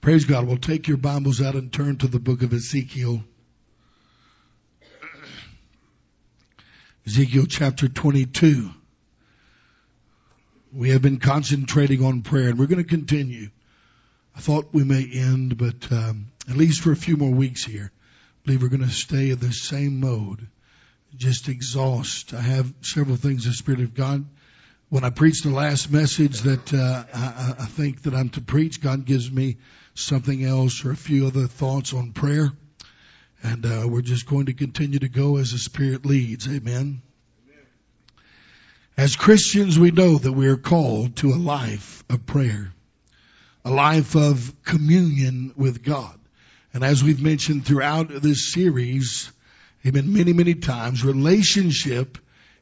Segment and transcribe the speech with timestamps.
[0.00, 0.46] Praise God.
[0.46, 3.22] We'll take your Bibles out and turn to the book of Ezekiel.
[7.04, 8.70] Ezekiel chapter 22.
[10.72, 13.48] We have been concentrating on prayer and we're going to continue.
[14.36, 17.90] I thought we may end, but um, at least for a few more weeks here.
[17.90, 20.46] I believe we're going to stay in the same mode.
[21.16, 22.34] Just exhaust.
[22.34, 24.24] I have several things the Spirit of God.
[24.90, 28.80] When I preach the last message that uh, I, I think that I'm to preach,
[28.80, 29.58] God gives me
[29.92, 32.50] something else or a few other thoughts on prayer.
[33.42, 36.48] And uh, we're just going to continue to go as the Spirit leads.
[36.48, 37.02] Amen.
[38.96, 42.72] As Christians, we know that we are called to a life of prayer,
[43.66, 46.18] a life of communion with God.
[46.72, 49.30] And as we've mentioned throughout this series,
[49.86, 52.16] amen, many, many times, relationship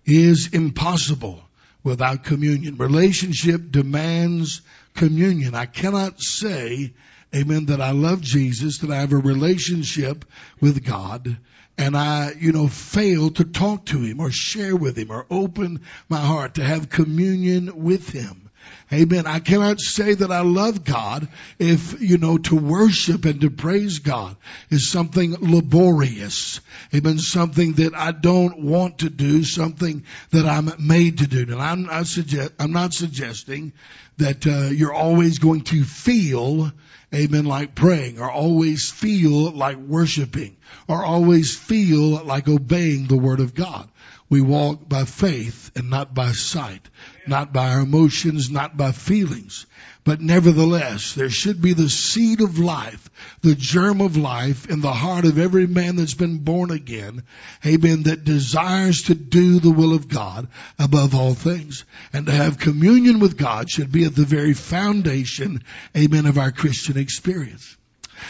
[0.04, 1.45] is impossible
[1.86, 2.76] without communion.
[2.76, 4.60] Relationship demands
[4.94, 5.54] communion.
[5.54, 6.92] I cannot say
[7.34, 10.24] amen, that I love Jesus, that I have a relationship
[10.60, 11.36] with God,
[11.78, 15.80] and I, you know, fail to talk to Him or share with Him or open
[16.08, 18.45] my heart to have communion with Him.
[18.92, 19.26] Amen.
[19.26, 21.28] I cannot say that I love God
[21.58, 24.36] if, you know, to worship and to praise God
[24.70, 26.60] is something laborious.
[26.94, 27.18] Amen.
[27.18, 31.42] Something that I don't want to do, something that I'm made to do.
[31.42, 33.72] And I'm not, suggest, I'm not suggesting
[34.18, 36.72] that uh, you're always going to feel
[37.14, 40.56] amen, like praying or always feel like worshiping
[40.88, 43.88] or always feel like obeying the word of God.
[44.28, 46.88] We walk by faith and not by sight,
[47.28, 49.66] not by our emotions, not by feelings.
[50.04, 53.10] But nevertheless, there should be the seed of life,
[53.40, 57.24] the germ of life in the heart of every man that's been born again.
[57.66, 58.04] Amen.
[58.04, 60.46] That desires to do the will of God
[60.78, 61.84] above all things.
[62.12, 65.64] And to have communion with God should be at the very foundation,
[65.96, 67.76] amen, of our Christian experience.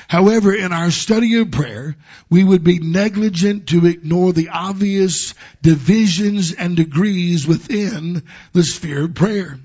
[0.09, 1.97] However, in our study of prayer,
[2.31, 9.15] we would be negligent to ignore the obvious divisions and degrees within the sphere of
[9.15, 9.59] prayer.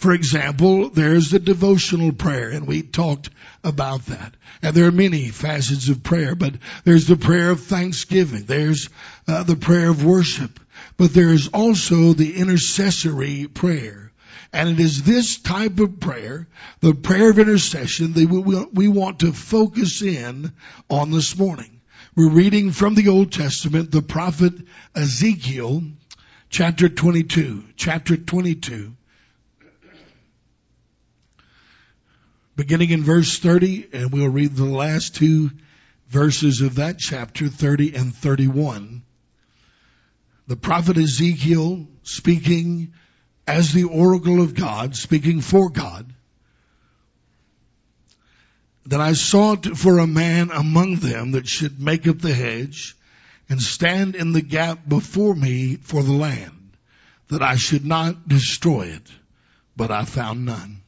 [0.00, 3.28] For example, there's the devotional prayer, and we talked
[3.62, 4.34] about that.
[4.62, 6.54] And there are many facets of prayer, but
[6.84, 8.44] there's the prayer of thanksgiving.
[8.44, 8.88] There's
[9.28, 10.58] uh, the prayer of worship.
[10.96, 14.09] But there's also the intercessory prayer.
[14.52, 16.48] And it is this type of prayer,
[16.80, 20.52] the prayer of intercession, that we, want to focus in
[20.88, 21.80] on this morning.
[22.16, 24.54] We're reading from the Old Testament, the prophet
[24.94, 25.84] Ezekiel,
[26.48, 28.92] chapter 22, chapter 22.
[32.56, 35.50] Beginning in verse 30, and we'll read the last two
[36.08, 39.02] verses of that chapter, 30 and 31.
[40.48, 42.92] The prophet Ezekiel speaking
[43.50, 46.06] as the oracle of God, speaking for God,
[48.86, 52.96] that I sought for a man among them that should make up the hedge
[53.48, 56.76] and stand in the gap before me for the land,
[57.28, 59.10] that I should not destroy it,
[59.76, 60.82] but I found none.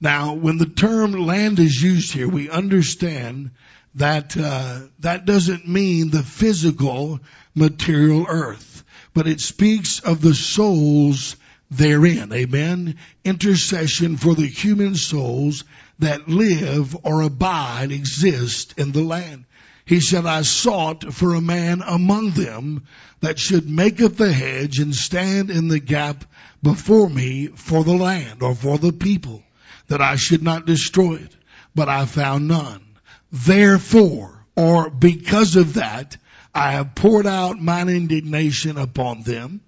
[0.00, 3.50] Now, when the term land is used here, we understand
[3.96, 7.18] that uh, that doesn't mean the physical
[7.56, 11.36] material earth, but it speaks of the souls
[11.72, 12.32] therein.
[12.32, 12.96] Amen.
[13.24, 15.64] Intercession for the human souls
[15.98, 19.44] that live or abide, exist in the land.
[19.84, 22.84] He said, I sought for a man among them
[23.20, 26.24] that should make up the hedge and stand in the gap
[26.62, 29.42] before me for the land or for the people,
[29.88, 31.36] that I should not destroy it.
[31.74, 32.84] But I found none.
[33.32, 36.16] Therefore, or because of that,
[36.54, 39.62] I have poured out mine indignation upon them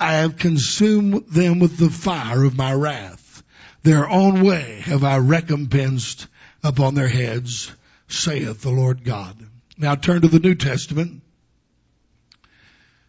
[0.00, 3.42] I have consumed them with the fire of my wrath.
[3.82, 6.26] Their own way have I recompensed
[6.64, 7.70] upon their heads,
[8.08, 9.36] saith the Lord God.
[9.76, 11.20] Now turn to the New Testament,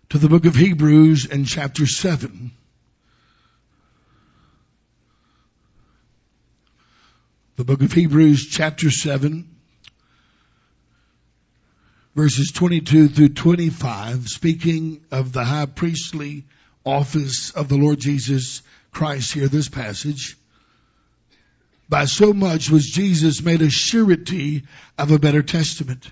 [0.09, 2.51] to the book of Hebrews and chapter 7.
[7.56, 9.48] The book of Hebrews chapter 7
[12.16, 16.44] verses 22 through 25 speaking of the high priestly
[16.86, 18.62] office of the Lord Jesus
[18.92, 20.38] Christ here, this passage.
[21.89, 24.63] By so much was Jesus made a surety
[24.98, 26.10] of a better testament.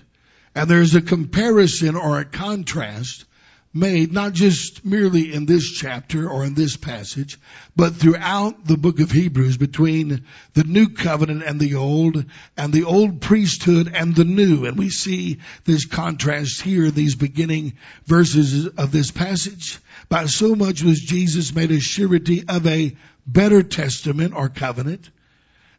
[0.54, 3.24] And there's a comparison or a contrast
[3.72, 7.38] made not just merely in this chapter or in this passage,
[7.76, 12.24] but throughout the book of Hebrews between the new covenant and the old,
[12.56, 14.64] and the old priesthood and the new.
[14.64, 17.74] And we see this contrast here in these beginning
[18.06, 19.78] verses of this passage.
[20.08, 25.10] By so much was Jesus made a surety of a better testament or covenant.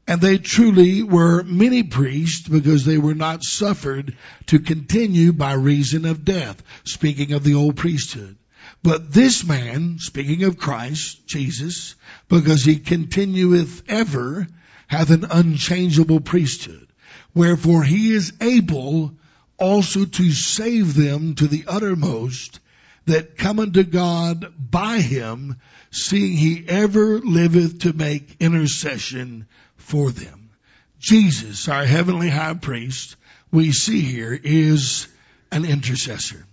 [0.08, 4.18] And they truly were many priests because they were not suffered
[4.48, 6.62] to continue by reason of death.
[6.84, 8.38] Speaking of the old priesthood.
[8.84, 11.96] But this man, speaking of Christ, Jesus,
[12.30, 14.48] because he continueth ever,
[14.88, 16.88] hath an unchangeable priesthood.
[17.34, 19.14] Wherefore he is able
[19.58, 22.60] also to save them to the uttermost
[23.06, 25.58] that come unto God by him,
[25.92, 30.52] seeing he ever liveth to make intercession for them.
[31.00, 33.16] Jesus, our heavenly high priest,
[33.52, 35.08] we see here is
[35.52, 36.46] an intercessor.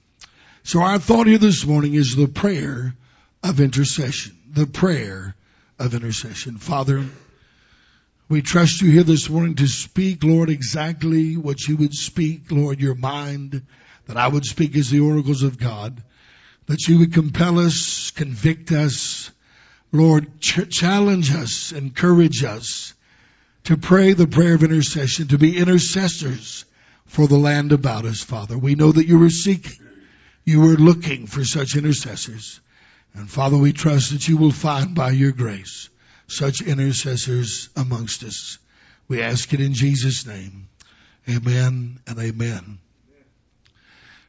[0.62, 2.94] So our thought here this morning is the prayer
[3.42, 4.36] of intercession.
[4.50, 5.34] The prayer
[5.78, 6.56] of intercession.
[6.58, 7.04] Father,
[8.28, 12.80] we trust you here this morning to speak, Lord, exactly what you would speak, Lord,
[12.80, 13.62] your mind,
[14.06, 16.02] that I would speak as the oracles of God,
[16.68, 19.30] that you would compel us, convict us,
[19.90, 22.94] Lord, ch- challenge us, encourage us
[23.64, 26.64] to pray the prayer of intercession, to be intercessors
[27.06, 28.56] for the land about us, Father.
[28.56, 29.84] We know that you were seeking,
[30.44, 32.60] you were looking for such intercessors.
[33.14, 35.88] And Father, we trust that you will find by your grace
[36.26, 38.58] such intercessors amongst us.
[39.08, 40.68] We ask it in Jesus' name.
[41.28, 42.78] Amen and amen.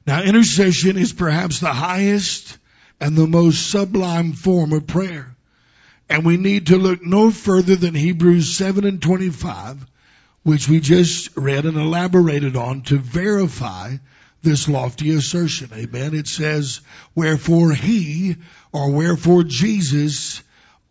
[0.09, 2.57] Now intercession is perhaps the highest
[2.99, 5.35] and the most sublime form of prayer.
[6.09, 9.85] And we need to look no further than Hebrews 7 and 25,
[10.41, 13.97] which we just read and elaborated on to verify
[14.41, 15.69] this lofty assertion.
[15.75, 16.15] Amen.
[16.15, 16.81] It says,
[17.13, 18.37] wherefore he
[18.71, 20.41] or wherefore Jesus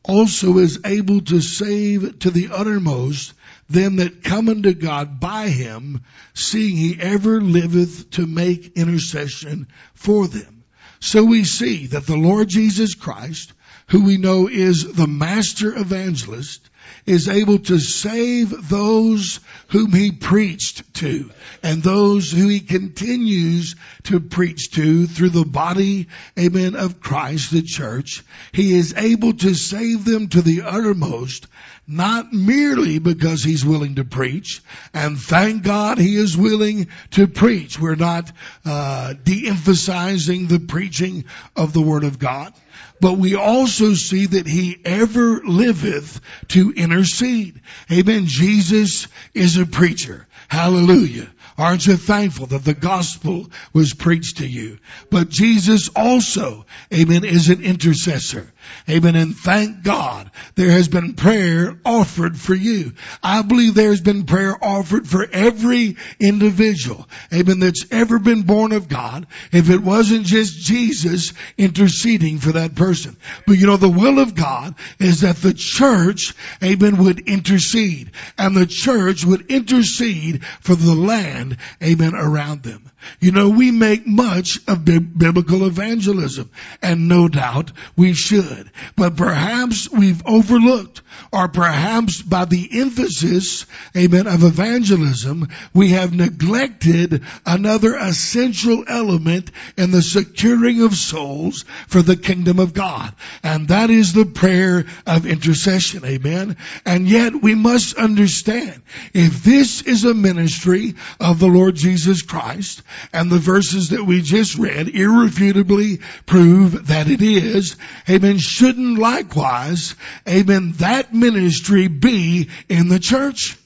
[0.04, 3.32] also is able to save to the uttermost
[3.68, 6.02] them that come unto God by him,
[6.34, 10.64] seeing he ever liveth to make intercession for them.
[11.00, 13.52] So we see that the Lord Jesus Christ,
[13.88, 16.68] who we know is the master evangelist,
[17.06, 21.30] is able to save those whom he preached to
[21.62, 27.62] and those who he continues to preach to through the body, amen, of Christ, the
[27.62, 28.24] church.
[28.52, 31.46] He is able to save them to the uttermost
[31.88, 34.62] not merely because he's willing to preach,
[34.92, 37.80] and thank God he is willing to preach.
[37.80, 38.30] We're not
[38.64, 41.24] uh, de-emphasizing the preaching
[41.56, 42.52] of the Word of God,
[43.00, 47.60] but we also see that he ever liveth to intercede.
[47.90, 48.26] Amen.
[48.26, 50.26] Jesus is a preacher.
[50.48, 51.28] Hallelujah.
[51.58, 54.78] Aren't you thankful that the gospel was preached to you?
[55.10, 58.52] But Jesus also, amen, is an intercessor.
[58.88, 59.16] Amen.
[59.16, 62.92] And thank God there has been prayer offered for you.
[63.22, 67.08] I believe there has been prayer offered for every individual.
[67.32, 67.60] Amen.
[67.60, 69.26] That's ever been born of God.
[69.52, 73.16] If it wasn't just Jesus interceding for that person.
[73.46, 78.56] But you know, the will of God is that the church, amen, would intercede and
[78.56, 81.47] the church would intercede for the land,
[81.82, 82.90] amen, around them.
[83.20, 86.50] You know, we make much of bi- biblical evangelism,
[86.82, 88.70] and no doubt we should.
[88.96, 91.02] But perhaps we've overlooked,
[91.32, 93.66] or perhaps by the emphasis,
[93.96, 102.02] amen, of evangelism, we have neglected another essential element in the securing of souls for
[102.02, 103.12] the kingdom of God.
[103.42, 106.56] And that is the prayer of intercession, amen.
[106.84, 112.82] And yet we must understand, if this is a ministry of the Lord Jesus Christ,
[113.12, 117.76] and the verses that we just read irrefutably prove that it is.
[118.08, 118.38] Amen.
[118.38, 119.94] Shouldn't likewise,
[120.28, 123.56] amen, that ministry be in the church?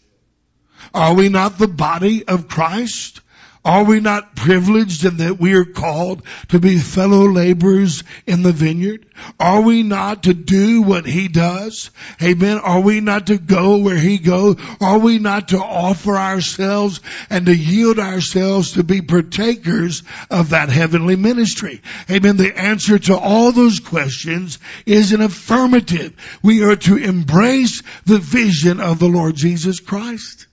[0.94, 3.21] Are we not the body of Christ?
[3.64, 8.50] Are we not privileged in that we are called to be fellow laborers in the
[8.50, 9.06] vineyard?
[9.38, 11.90] Are we not to do what he does?
[12.20, 12.58] Amen.
[12.58, 14.56] Are we not to go where he goes?
[14.80, 17.00] Are we not to offer ourselves
[17.30, 21.82] and to yield ourselves to be partakers of that heavenly ministry?
[22.10, 22.36] Amen.
[22.36, 26.14] The answer to all those questions is an affirmative.
[26.42, 30.48] We are to embrace the vision of the Lord Jesus Christ.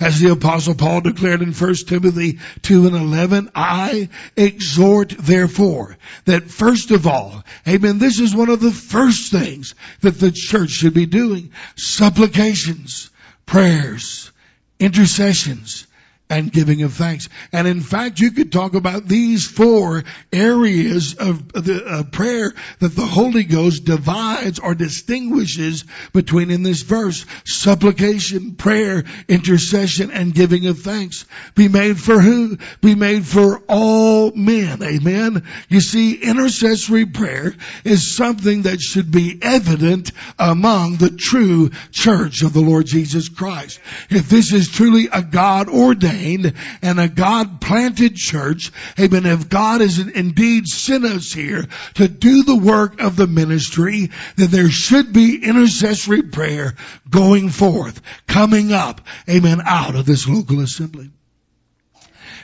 [0.00, 6.50] As the apostle Paul declared in 1 Timothy 2 and 11, I exhort therefore that
[6.50, 10.94] first of all, amen, this is one of the first things that the church should
[10.94, 11.52] be doing.
[11.76, 13.10] Supplications,
[13.46, 14.30] prayers,
[14.78, 15.86] intercessions,
[16.32, 17.28] and giving of thanks.
[17.52, 22.96] And in fact, you could talk about these four areas of the uh, prayer that
[22.96, 25.84] the Holy Ghost divides or distinguishes
[26.14, 27.26] between in this verse.
[27.44, 31.26] Supplication, prayer, intercession, and giving of thanks.
[31.54, 32.56] Be made for who?
[32.80, 34.82] Be made for all men.
[34.82, 35.46] Amen.
[35.68, 42.54] You see, intercessory prayer is something that should be evident among the true church of
[42.54, 43.80] the Lord Jesus Christ.
[44.08, 49.80] If this is truly a God ordained and a God planted church, amen, if God
[49.80, 55.12] has indeed sent us here to do the work of the ministry, then there should
[55.12, 56.74] be intercessory prayer
[57.08, 61.10] going forth, coming up, amen, out of this local assembly.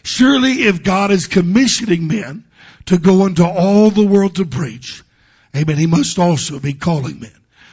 [0.02, 2.44] Surely if God is commissioning men
[2.86, 5.02] to go into all the world to preach,
[5.54, 7.32] amen, he must also be calling men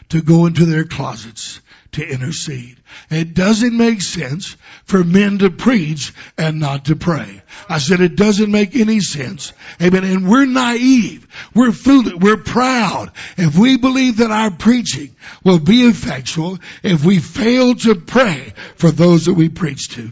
[0.10, 1.62] to go into their closets
[1.96, 2.78] to intercede.
[3.10, 7.42] It doesn't make sense for men to preach and not to pray.
[7.70, 9.54] I said it doesn't make any sense.
[9.82, 10.04] Amen.
[10.04, 11.28] And we're naive.
[11.54, 12.16] We're foolish.
[12.16, 13.12] We're proud.
[13.38, 18.92] If we believe that our preaching will be effectual if we fail to pray for
[18.92, 20.12] those that we preach to.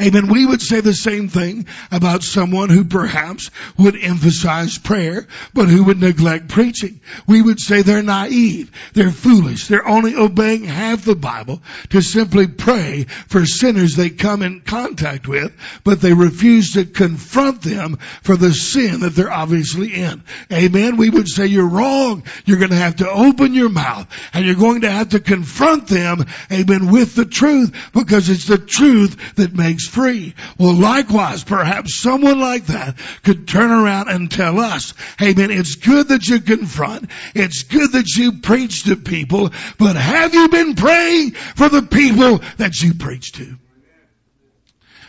[0.00, 0.28] Amen.
[0.28, 5.84] We would say the same thing about someone who perhaps would emphasize prayer, but who
[5.84, 7.00] would neglect preaching.
[7.26, 8.70] We would say they're naive.
[8.92, 9.66] They're foolish.
[9.66, 15.28] They're only obeying half the Bible to simply pray for sinners they come in contact
[15.28, 15.52] with,
[15.84, 20.22] but they refuse to confront them for the sin that they're obviously in.
[20.52, 20.96] Amen.
[20.96, 22.24] We would say you're wrong.
[22.44, 25.88] You're going to have to open your mouth and you're going to have to confront
[25.88, 30.34] them, amen, with the truth because it's the truth that makes free.
[30.58, 35.74] Well, likewise, perhaps someone like that could turn around and tell us, hey man, it's
[35.74, 37.10] good that you confront.
[37.34, 42.40] It's good that you preach to people, but have you been praying for the people
[42.58, 43.56] that you preach to?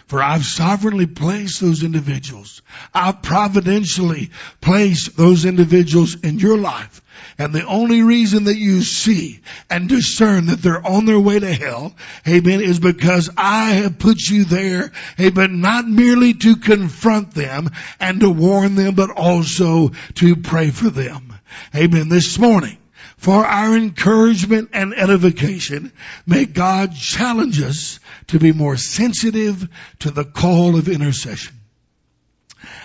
[0.08, 2.62] For I've sovereignly placed those individuals.
[2.94, 4.30] I've providentially
[4.62, 7.02] placed those individuals in your life
[7.38, 11.54] and the only reason that you see and discern that they're on their way to
[11.54, 11.94] hell,
[12.28, 17.70] amen, is because I have put you there, amen, not merely to confront them
[18.00, 21.34] and to warn them, but also to pray for them.
[21.76, 22.10] Amen.
[22.10, 22.78] This morning,
[23.18, 25.92] for our encouragement and edification,
[26.26, 29.68] may God challenge us to be more sensitive
[30.00, 31.56] to the call of intercession.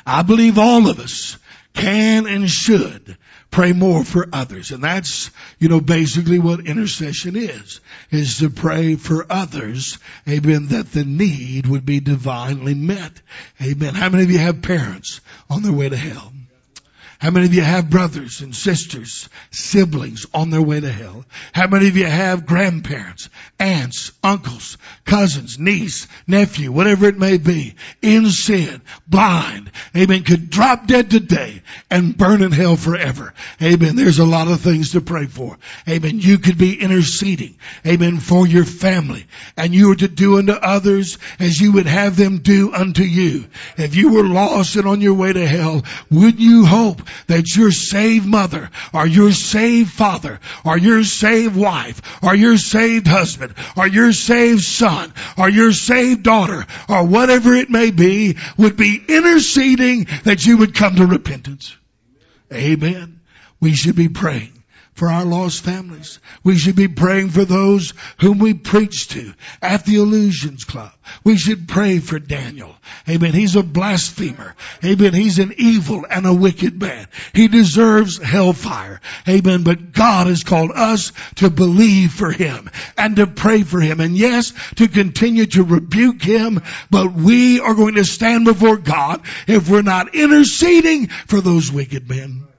[0.06, 1.38] I believe all of us
[1.74, 3.16] can and should
[3.50, 4.70] pray more for others.
[4.70, 7.80] And that's, you know, basically what intercession is,
[8.10, 13.20] is to pray for others, amen, that the need would be divinely met.
[13.62, 13.94] Amen.
[13.94, 16.32] How many of you have parents on their way to hell?
[17.20, 21.26] How many of you have brothers and sisters, siblings on their way to hell?
[21.52, 27.74] How many of you have grandparents, aunts, uncles, cousins, niece, nephew, whatever it may be,
[28.00, 31.60] in sin, blind, amen, could drop dead today
[31.90, 33.34] and burn in hell forever.
[33.62, 33.96] Amen.
[33.96, 35.58] There's a lot of things to pray for.
[35.86, 36.20] Amen.
[36.20, 39.26] You could be interceding, amen, for your family
[39.58, 43.44] and you are to do unto others as you would have them do unto you.
[43.76, 47.70] If you were lost and on your way to hell, would you hope that your
[47.70, 53.86] saved mother or your saved father or your saved wife or your saved husband or
[53.86, 60.06] your saved son or your saved daughter or whatever it may be would be interceding
[60.24, 61.76] that you would come to repentance.
[62.52, 63.20] Amen.
[63.60, 64.59] We should be praying
[65.00, 66.18] for our lost families.
[66.44, 70.92] We should be praying for those whom we preach to at the Illusions Club.
[71.24, 72.76] We should pray for Daniel.
[73.08, 73.32] Amen.
[73.32, 74.54] He's a blasphemer.
[74.84, 75.14] Amen.
[75.14, 77.06] He's an evil and a wicked man.
[77.32, 79.00] He deserves hellfire.
[79.26, 79.62] Amen.
[79.62, 84.00] But God has called us to believe for him and to pray for him.
[84.00, 86.60] And yes, to continue to rebuke him.
[86.90, 92.06] But we are going to stand before God if we're not interceding for those wicked
[92.06, 92.49] men.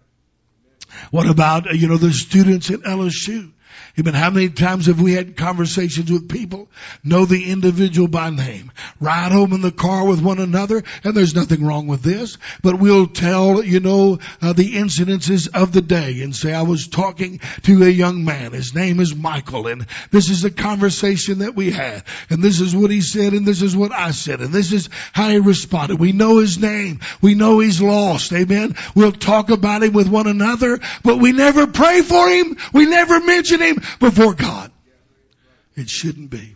[1.09, 3.51] What about, uh, you know, the students at LSU?
[3.99, 4.13] Amen.
[4.13, 6.69] How many times have we had conversations with people,
[7.03, 8.71] know the individual by name,
[9.01, 12.79] ride home in the car with one another, and there's nothing wrong with this, but
[12.79, 17.39] we'll tell, you know, uh, the incidences of the day and say, I was talking
[17.63, 18.53] to a young man.
[18.53, 22.73] His name is Michael, and this is a conversation that we had, and this is
[22.73, 25.99] what he said, and this is what I said, and this is how he responded.
[25.99, 27.01] We know his name.
[27.21, 28.31] We know he's lost.
[28.31, 28.75] Amen.
[28.95, 32.55] We'll talk about him with one another, but we never pray for him.
[32.71, 34.71] We never mention him before God.
[35.75, 36.55] It shouldn't be.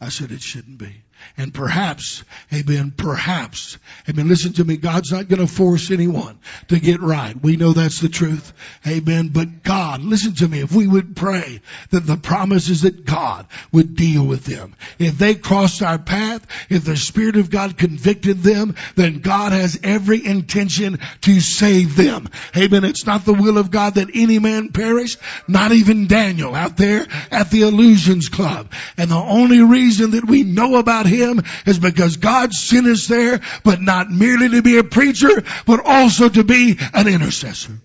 [0.00, 1.02] I said it shouldn't be.
[1.36, 6.80] And perhaps, amen, perhaps, amen, listen to me, God's not going to force anyone to
[6.80, 7.34] get right.
[7.40, 8.52] We know that's the truth.
[8.86, 9.28] Amen.
[9.28, 13.46] But God, listen to me, if we would pray that the promise is that God
[13.72, 14.74] would deal with them.
[14.98, 19.78] If they crossed our path, if the Spirit of God convicted them, then God has
[19.82, 22.28] every intention to save them.
[22.56, 22.84] Amen.
[22.84, 25.16] It's not the will of God that any man perish,
[25.46, 28.72] not even Daniel out there at the Illusions Club.
[28.96, 31.17] And the only reason that we know about him
[31.66, 36.28] is because God sent us there, but not merely to be a preacher, but also
[36.28, 37.78] to be an intercessor.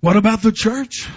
[0.00, 1.08] What about the church?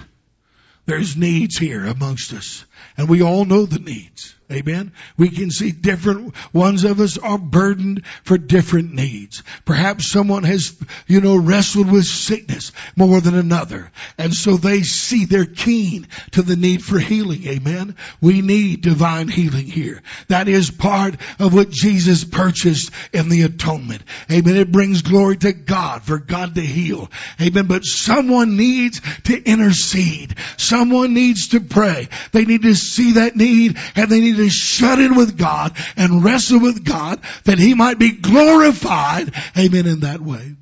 [0.86, 2.66] There's needs here amongst us.
[2.98, 4.36] And we all know the needs.
[4.52, 4.92] Amen.
[5.18, 9.44] We can see different ones of us are burdened for different needs.
[9.64, 13.92] Perhaps someone has, you know, wrestled with sickness more than another.
[14.18, 17.48] And so they see they're keen to the need for healing.
[17.48, 17.96] Amen.
[18.20, 20.02] We need divine healing here.
[20.28, 24.04] That is part of what Jesus purchased in the atonement.
[24.30, 24.58] Amen.
[24.58, 27.10] It brings glory to God for God to heal.
[27.40, 27.68] Amen.
[27.68, 30.36] But someone needs to intercede.
[30.72, 32.08] Someone needs to pray.
[32.32, 36.24] They need to see that need and they need to shut in with God and
[36.24, 39.34] wrestle with God that He might be glorified.
[39.58, 39.86] Amen.
[39.86, 40.56] In that way.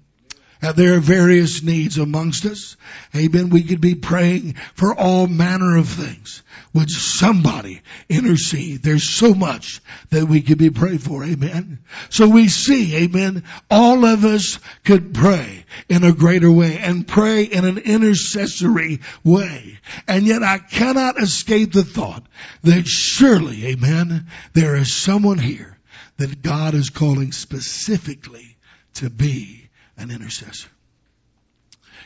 [0.62, 2.75] And there are various needs amongst us.
[3.16, 3.50] Amen.
[3.50, 6.44] We could be praying for all manner of things.
[6.74, 8.84] Would somebody intercede?
[8.84, 11.24] There's so much that we could be praying for.
[11.24, 11.80] Amen.
[12.10, 17.44] So we see, amen, all of us could pray in a greater way and pray
[17.44, 19.80] in an intercessory way.
[20.08, 22.24] And yet I cannot escape the thought
[22.63, 25.78] that surely, amen, there is someone here
[26.18, 28.58] that God is calling specifically
[28.96, 29.59] to be
[30.00, 30.70] an intercessor.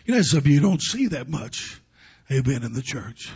[0.06, 1.80] You know, some of you don't see that much,
[2.32, 3.32] amen, in the church.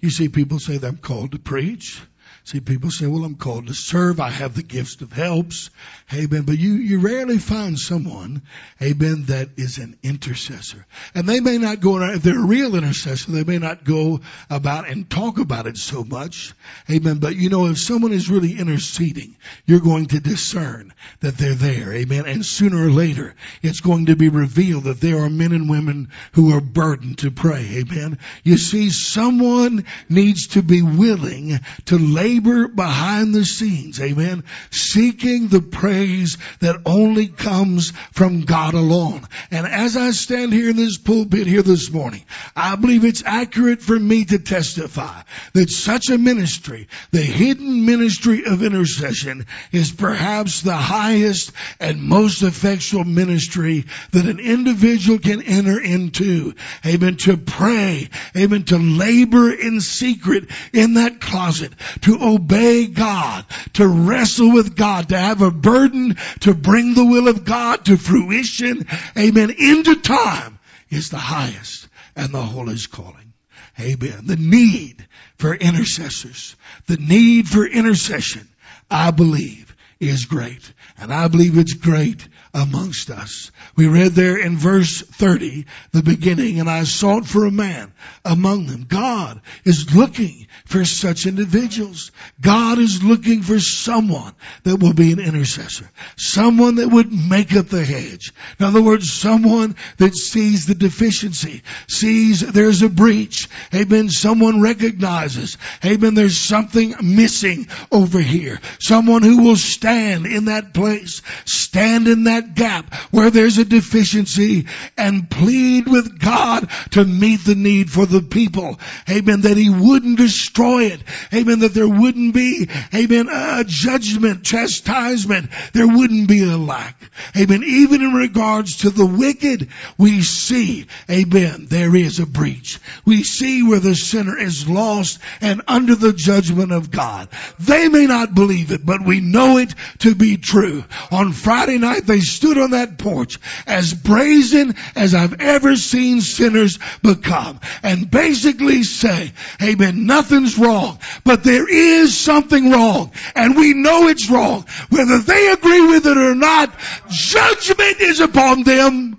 [0.00, 2.00] You see people say I'm called to preach.
[2.46, 4.20] See, people say, well, I'm called to serve.
[4.20, 5.68] I have the gifts of helps.
[6.14, 6.42] Amen.
[6.42, 8.42] But you, you rarely find someone,
[8.80, 10.86] amen, that is an intercessor.
[11.12, 14.88] And they may not go if they're a real intercessor, they may not go about
[14.88, 16.54] and talk about it so much.
[16.88, 17.18] Amen.
[17.18, 19.34] But you know, if someone is really interceding,
[19.64, 21.92] you're going to discern that they're there.
[21.92, 22.26] Amen.
[22.26, 26.10] And sooner or later, it's going to be revealed that there are men and women
[26.34, 27.82] who are burdened to pray.
[27.82, 28.20] Amen.
[28.44, 34.00] You see, someone needs to be willing to lay labor behind the scenes.
[34.00, 34.44] Amen.
[34.70, 39.26] Seeking the praise that only comes from God alone.
[39.50, 42.24] And as I stand here in this pulpit here this morning,
[42.54, 45.22] I believe it's accurate for me to testify
[45.54, 52.42] that such a ministry, the hidden ministry of intercession, is perhaps the highest and most
[52.42, 56.54] effectual ministry that an individual can enter into.
[56.84, 57.16] Amen.
[57.16, 58.08] To pray.
[58.36, 58.64] Amen.
[58.64, 61.72] To labor in secret in that closet.
[62.02, 67.28] To obey God, to wrestle with God, to have a burden to bring the will
[67.28, 68.86] of God to fruition,
[69.16, 70.58] amen, into time
[70.90, 73.32] is the highest and the holiest calling.
[73.78, 74.22] Amen.
[74.24, 78.48] The need for intercessors, the need for intercession,
[78.90, 80.72] I believe is great.
[80.98, 83.50] And I believe it's great amongst us.
[83.76, 87.92] We read there in verse 30, the beginning, and I sought for a man
[88.24, 88.84] among them.
[88.84, 92.12] God is looking for such individuals.
[92.40, 95.90] God is looking for someone that will be an intercessor.
[96.16, 98.32] Someone that would make up the hedge.
[98.58, 103.48] In other words, someone that sees the deficiency, sees there's a breach.
[103.74, 104.10] Amen.
[104.10, 108.60] Someone recognizes, amen, there's something missing over here.
[108.78, 114.66] Someone who will stand in that place, stand in that gap where there's a deficiency
[114.96, 118.78] and plead with God to meet the need for the people.
[119.08, 119.42] Amen.
[119.42, 121.00] That He wouldn't destroy it.
[121.32, 121.60] Amen.
[121.60, 125.50] That there wouldn't be, amen, a judgment, chastisement.
[125.72, 126.96] There wouldn't be a lack.
[127.36, 127.62] Amen.
[127.64, 129.68] Even in regards to the wicked,
[129.98, 132.78] we see, amen, there is a breach.
[133.04, 137.28] We see where the sinner is lost and under the judgment of God.
[137.58, 140.84] They may not believe it, but we know it to be true.
[141.10, 146.78] On Friday night, they stood on that porch as brazen as I've ever seen sinners
[147.02, 154.08] become and basically say, amen, nothing's wrong, but there is something wrong and we know
[154.08, 154.66] it's wrong.
[154.90, 156.74] Whether they agree with it or not,
[157.08, 159.18] judgment is upon them.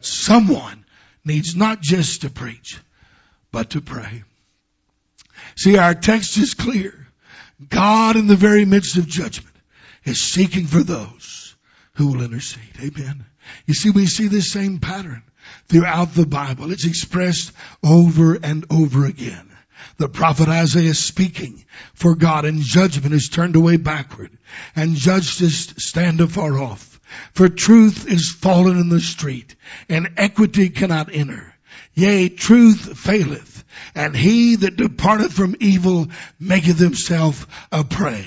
[0.00, 0.84] Someone
[1.24, 2.78] needs not just to preach,
[3.52, 4.24] but to pray.
[5.56, 7.06] See, our text is clear.
[7.68, 9.49] God in the very midst of judgment
[10.04, 11.56] is seeking for those
[11.94, 12.76] who will intercede.
[12.80, 13.24] Amen.
[13.66, 15.22] You see, we see this same pattern
[15.68, 16.72] throughout the Bible.
[16.72, 19.50] It's expressed over and over again.
[19.96, 24.36] The prophet Isaiah speaking for God and judgment is turned away backward
[24.76, 27.00] and justice stand afar off.
[27.32, 29.56] For truth is fallen in the street
[29.88, 31.54] and equity cannot enter.
[31.94, 36.08] Yea, truth faileth and he that departeth from evil
[36.38, 38.26] maketh himself a prey.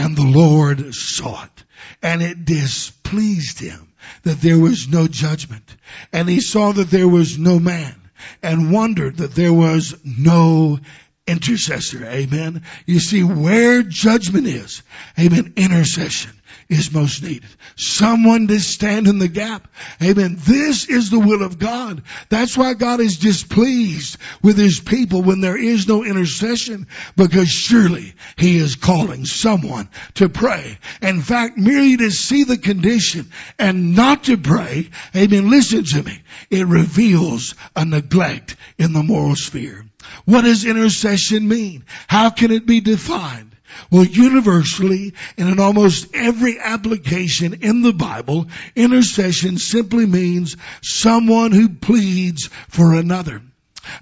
[0.00, 1.64] And the Lord saw it
[2.02, 5.76] and it displeased him that there was no judgment.
[6.12, 7.94] And he saw that there was no man
[8.42, 10.78] and wondered that there was no
[11.26, 12.04] intercessor.
[12.04, 12.62] Amen.
[12.86, 14.82] You see where judgment is.
[15.18, 15.52] Amen.
[15.56, 16.39] Intercession
[16.70, 17.48] is most needed.
[17.76, 19.68] Someone to stand in the gap.
[20.02, 20.36] Amen.
[20.38, 22.02] This is the will of God.
[22.28, 28.14] That's why God is displeased with his people when there is no intercession because surely
[28.36, 30.78] he is calling someone to pray.
[31.02, 34.88] In fact, merely to see the condition and not to pray.
[35.14, 35.50] Amen.
[35.50, 36.22] Listen to me.
[36.50, 39.84] It reveals a neglect in the moral sphere.
[40.24, 41.84] What does intercession mean?
[42.06, 43.49] How can it be defined?
[43.90, 51.68] Well, universally and in almost every application in the Bible, intercession simply means someone who
[51.68, 53.42] pleads for another.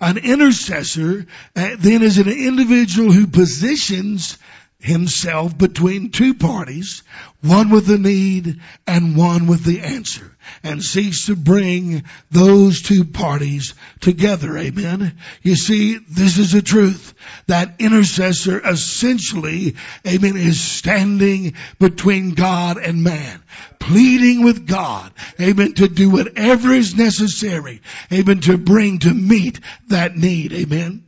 [0.00, 4.36] An intercessor uh, then is an individual who positions
[4.80, 7.02] himself between two parties,
[7.42, 13.04] one with the need and one with the answer and seeks to bring those two
[13.04, 14.56] parties together.
[14.56, 15.18] Amen.
[15.42, 17.14] You see, this is the truth.
[17.48, 19.74] That intercessor essentially,
[20.06, 23.42] amen, is standing between God and man,
[23.80, 30.16] pleading with God, amen, to do whatever is necessary, amen, to bring to meet that
[30.16, 30.52] need.
[30.52, 31.07] Amen.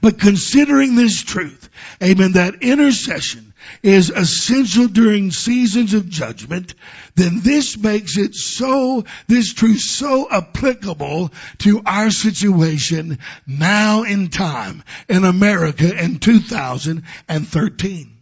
[0.00, 1.68] But considering this truth,
[2.02, 6.74] amen, that intercession is essential during seasons of judgment,
[7.14, 14.82] then this makes it so, this truth so applicable to our situation now in time
[15.08, 18.16] in America in 2013.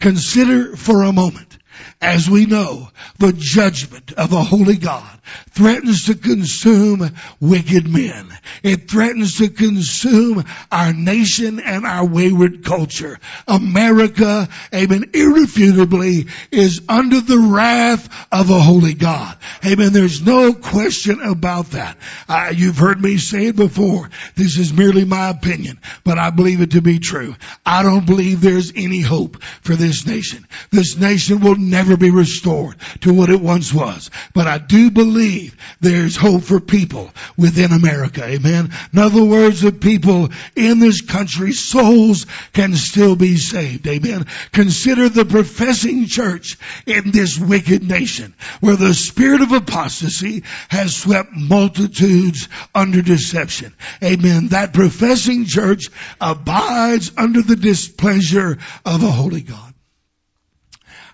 [0.00, 1.58] Consider for a moment
[2.02, 2.88] as we know,
[3.18, 7.08] the judgment of a holy God threatens to consume
[7.40, 8.26] wicked men.
[8.62, 13.18] It threatens to consume our nation and our wayward culture.
[13.46, 19.36] America, amen, irrefutably is under the wrath of a holy God.
[19.64, 19.92] Amen.
[19.92, 21.98] There's no question about that.
[22.28, 24.10] Uh, you've heard me say it before.
[24.34, 27.34] This is merely my opinion, but I believe it to be true.
[27.64, 30.46] I don't believe there's any hope for this nation.
[30.70, 34.10] This nation will never be restored to what it once was.
[34.34, 38.24] But I do believe there's hope for people within America.
[38.24, 38.72] Amen.
[38.92, 43.86] In other words, the people in this country, souls can still be saved.
[43.86, 44.26] Amen.
[44.52, 51.30] Consider the professing church in this wicked nation where the spirit of apostasy has swept
[51.32, 53.74] multitudes under deception.
[54.02, 54.48] Amen.
[54.48, 55.84] That professing church
[56.20, 59.71] abides under the displeasure of a holy God.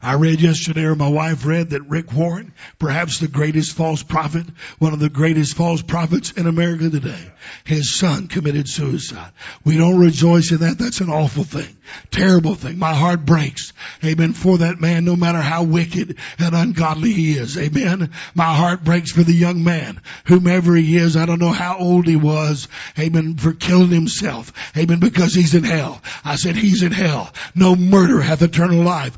[0.00, 4.46] I read yesterday, or my wife read, that Rick Warren, perhaps the greatest false prophet,
[4.78, 7.32] one of the greatest false prophets in America today,
[7.64, 9.32] his son committed suicide.
[9.64, 10.78] We don't rejoice in that.
[10.78, 11.76] That's an awful thing.
[12.10, 12.78] Terrible thing.
[12.78, 13.72] My heart breaks.
[14.04, 14.34] Amen.
[14.34, 17.56] For that man, no matter how wicked and ungodly he is.
[17.58, 18.12] Amen.
[18.34, 21.16] My heart breaks for the young man, whomever he is.
[21.16, 22.68] I don't know how old he was.
[22.98, 23.36] Amen.
[23.36, 24.52] For killing himself.
[24.76, 25.00] Amen.
[25.00, 26.00] Because he's in hell.
[26.24, 27.32] I said he's in hell.
[27.54, 29.16] No murder hath eternal life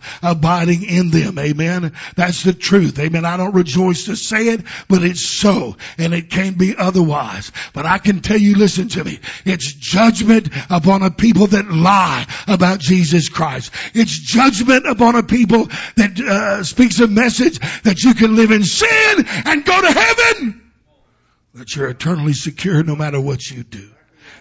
[0.74, 1.38] in them.
[1.38, 1.92] Amen.
[2.16, 2.98] That's the truth.
[2.98, 3.24] Amen.
[3.24, 5.76] I don't rejoice to say it, but it's so.
[5.98, 7.52] And it can't be otherwise.
[7.72, 9.20] But I can tell you, listen to me.
[9.44, 13.72] It's judgment upon a people that lie about Jesus Christ.
[13.94, 18.64] It's judgment upon a people that uh, speaks a message that you can live in
[18.64, 20.70] sin and go to heaven.
[21.54, 23.90] That you're eternally secure no matter what you do.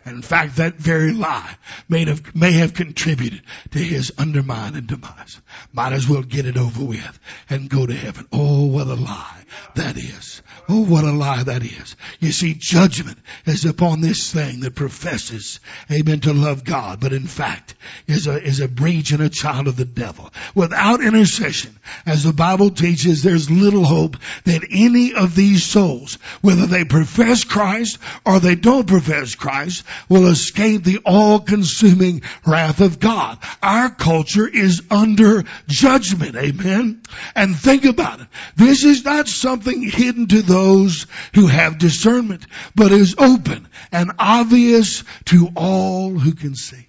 [0.09, 1.55] And in fact, that very lie
[1.87, 5.39] may have, may have contributed to his undermine and demise.
[5.71, 8.27] Might as well get it over with and go to heaven.
[8.31, 9.43] Oh, what a lie
[9.75, 10.41] that is.
[10.71, 11.95] Oh, what a lie that is.
[12.19, 15.59] You see, judgment is upon this thing that professes,
[15.91, 17.73] amen, to love God, but in fact
[18.05, 20.31] is a, is a breach and a child of the devil.
[20.53, 26.67] Without intercession, as the Bible teaches, there's little hope that any of these souls, whether
[26.67, 33.39] they profess Christ or they don't profess Christ, will escape the all-consuming wrath of God.
[33.63, 37.01] Our culture is under judgment, amen?
[37.33, 38.27] And think about it.
[38.55, 42.45] This is not something hidden to those those who have discernment,
[42.75, 46.87] but is open and obvious to all who can see.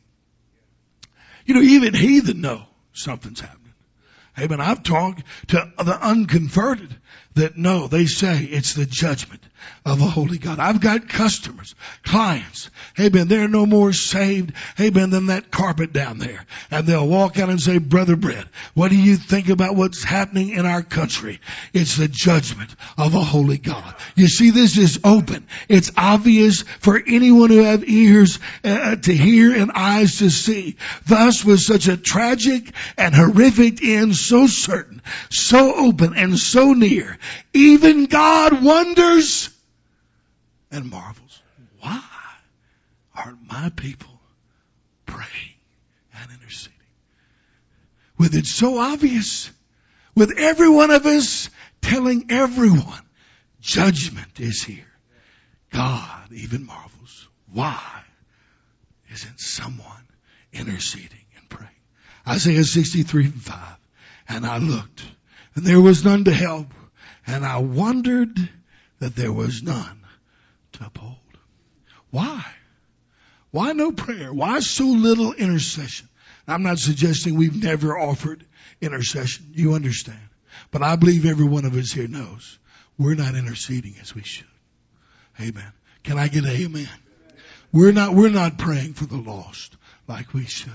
[1.44, 3.72] You know, even heathen know something's happening.
[4.38, 4.60] Amen.
[4.60, 6.94] I've talked to the unconverted
[7.34, 9.42] that know, they say it's the judgment
[9.84, 10.58] of a holy God.
[10.58, 12.70] I've got customers, clients.
[12.96, 16.44] Ben, they're no more saved, Ben, than that carpet down there.
[16.70, 20.50] And they'll walk out and say, Brother Brett, what do you think about what's happening
[20.50, 21.40] in our country?
[21.72, 23.94] It's the judgment of a holy God.
[24.14, 25.46] You see, this is open.
[25.68, 30.76] It's obvious for anyone who have ears uh, to hear and eyes to see.
[31.06, 37.18] Thus was such a tragic and horrific end so certain, so open and so near
[37.52, 39.49] even God wonders
[40.70, 41.42] and marvels.
[41.80, 42.02] Why
[43.14, 44.20] aren't my people
[45.06, 45.54] praying
[46.14, 46.76] and interceding?
[48.18, 49.50] With it so obvious,
[50.14, 51.48] with every one of us
[51.80, 53.02] telling everyone,
[53.60, 54.84] judgment is here.
[55.70, 57.28] God even marvels.
[57.52, 58.02] Why
[59.12, 60.06] isn't someone
[60.52, 61.70] interceding and praying?
[62.26, 63.58] Isaiah 63 and 5.
[64.28, 65.02] And I looked,
[65.54, 66.72] and there was none to help
[67.26, 68.36] and I wondered
[68.98, 69.99] that there was none
[70.80, 71.16] to uphold.
[72.10, 72.44] Why?
[73.50, 74.32] Why no prayer?
[74.32, 76.08] Why so little intercession?
[76.46, 78.44] I'm not suggesting we've never offered
[78.80, 79.46] intercession.
[79.54, 80.18] You understand.
[80.70, 82.58] But I believe every one of us here knows
[82.98, 84.46] we're not interceding as we should.
[85.40, 85.72] Amen.
[86.02, 86.88] Can I get an amen?
[87.72, 89.76] We're not, we're not praying for the lost
[90.08, 90.72] like we should.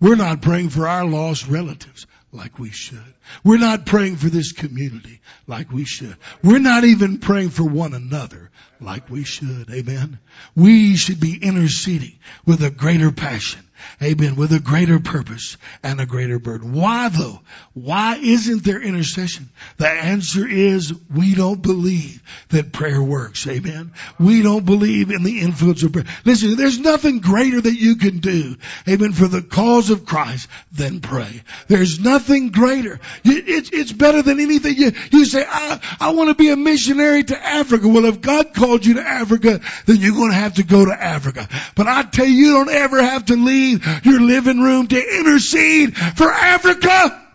[0.00, 3.14] We're not praying for our lost relatives like we should.
[3.42, 6.16] We're not praying for this community like we should.
[6.42, 9.70] We're not even praying for one another like we should.
[9.70, 10.18] Amen.
[10.54, 13.67] We should be interceding with a greater passion
[14.02, 14.36] Amen.
[14.36, 16.72] With a greater purpose and a greater burden.
[16.72, 17.40] Why though?
[17.74, 19.50] Why isn't there intercession?
[19.76, 23.46] The answer is we don't believe that prayer works.
[23.46, 23.92] Amen.
[24.18, 26.06] We don't believe in the influence of prayer.
[26.24, 28.56] Listen, there's nothing greater that you can do.
[28.88, 29.12] Amen.
[29.12, 31.42] For the cause of Christ than pray.
[31.66, 33.00] There's nothing greater.
[33.24, 34.76] It's, better than anything.
[34.76, 37.88] You, you say, I, I want to be a missionary to Africa.
[37.88, 40.92] Well, if God called you to Africa, then you're going to have to go to
[40.92, 41.48] Africa.
[41.74, 45.18] But I tell you, you don't ever have to leave leave your living room to
[45.18, 47.26] intercede for Africa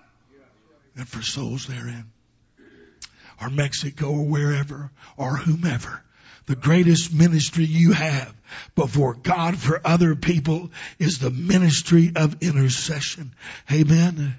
[0.95, 2.05] and for souls therein.
[3.41, 6.01] Or Mexico or wherever or whomever.
[6.45, 8.33] The greatest ministry you have
[8.75, 13.33] before God for other people is the ministry of intercession.
[13.71, 14.35] Amen.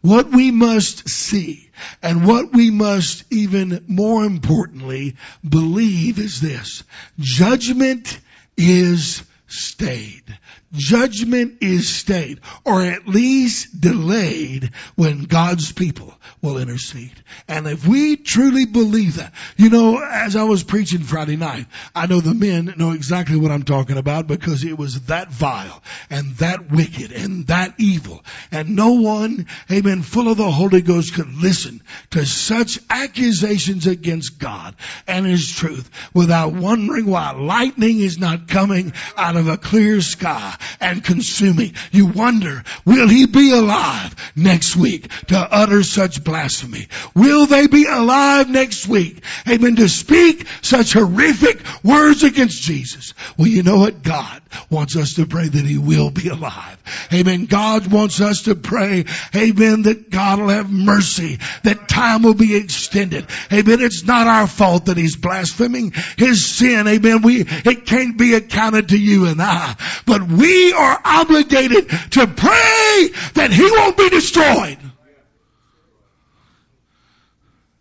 [0.00, 1.70] What we must see
[2.02, 5.16] and what we must even more importantly
[5.48, 6.82] believe is this.
[7.18, 8.18] Judgment
[8.56, 10.38] is stayed.
[10.72, 17.12] Judgment is stayed or at least delayed when God's people will intercede.
[17.46, 22.06] And if we truly believe that, you know, as I was preaching Friday night, I
[22.06, 26.34] know the men know exactly what I'm talking about because it was that vile and
[26.36, 28.24] that wicked and that evil.
[28.50, 34.38] And no one, amen, full of the Holy Ghost could listen to such accusations against
[34.38, 34.74] God
[35.06, 40.56] and His truth without wondering why lightning is not coming out of a clear sky
[40.80, 41.74] and consuming.
[41.90, 46.88] You wonder, will he be alive next week to utter such blasphemy?
[47.14, 49.22] Will they be alive next week?
[49.48, 49.76] Amen.
[49.76, 53.14] To speak such horrific words against Jesus.
[53.36, 54.02] Well, you know what?
[54.02, 56.78] God wants us to pray that he will be alive.
[57.12, 57.46] Amen.
[57.46, 59.04] God wants us to pray.
[59.34, 59.82] Amen.
[59.82, 61.38] That God will have mercy.
[61.64, 63.26] That time will be extended.
[63.52, 63.80] Amen.
[63.80, 66.86] It's not our fault that he's blaspheming his sin.
[66.86, 67.22] Amen.
[67.22, 72.26] We, it can't be accounted to you and I, but we we are obligated to
[72.26, 74.78] pray that he won't be destroyed.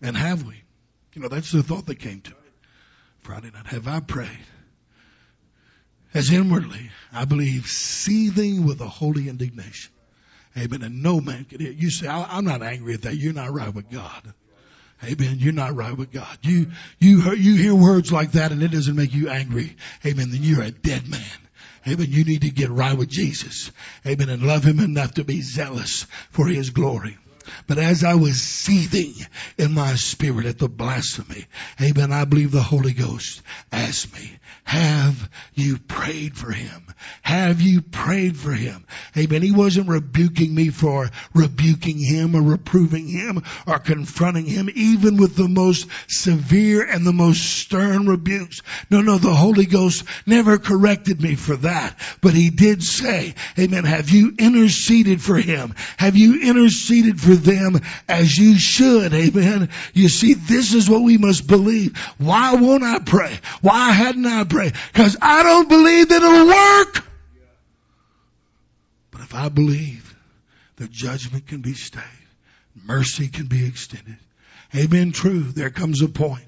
[0.02, 0.56] And have we?
[1.14, 2.36] You know, that's the thought that came to me
[3.20, 3.68] Friday night.
[3.68, 4.30] Have I prayed?
[6.14, 9.92] As inwardly, I believe, seething with a holy indignation.
[10.58, 10.82] Amen.
[10.82, 11.72] And no man can hear.
[11.72, 13.16] You say, I'm not angry at that.
[13.16, 14.34] You're not right with God.
[15.04, 15.38] Amen.
[15.40, 16.38] You're not right with God.
[16.42, 19.76] You, you, you hear words like that and it doesn't make you angry.
[20.06, 20.32] Amen.
[20.32, 21.22] Then you're a dead man.
[21.88, 22.08] Amen.
[22.10, 23.72] You need to get right with Jesus.
[24.06, 24.30] Amen.
[24.30, 27.18] And love him enough to be zealous for his glory.
[27.68, 29.14] But as I was seething
[29.58, 31.46] in my spirit at the blasphemy,
[31.82, 33.42] amen, I believe the Holy Ghost
[33.72, 34.32] asked me,
[34.72, 36.86] have you prayed for him?
[37.24, 38.86] Have you prayed for him?
[39.18, 39.42] Amen.
[39.42, 45.36] He wasn't rebuking me for rebuking him or reproving him or confronting him, even with
[45.36, 48.62] the most severe and the most stern rebukes.
[48.90, 52.00] No, no, the Holy Ghost never corrected me for that.
[52.22, 55.76] But he did say, Amen, have you interceded for him?
[55.98, 59.14] Have you interceded for them as you should?
[59.14, 59.68] Amen.
[59.94, 61.98] You see, this is what we must believe.
[62.20, 63.38] Why won't I pray?
[63.60, 67.06] Why hadn't I pray because I don't believe that it'll work.
[69.12, 70.16] But if I believe
[70.78, 72.02] that judgment can be stayed,
[72.86, 74.18] mercy can be extended.
[74.76, 75.12] Amen.
[75.12, 75.42] True.
[75.42, 76.46] There comes a point.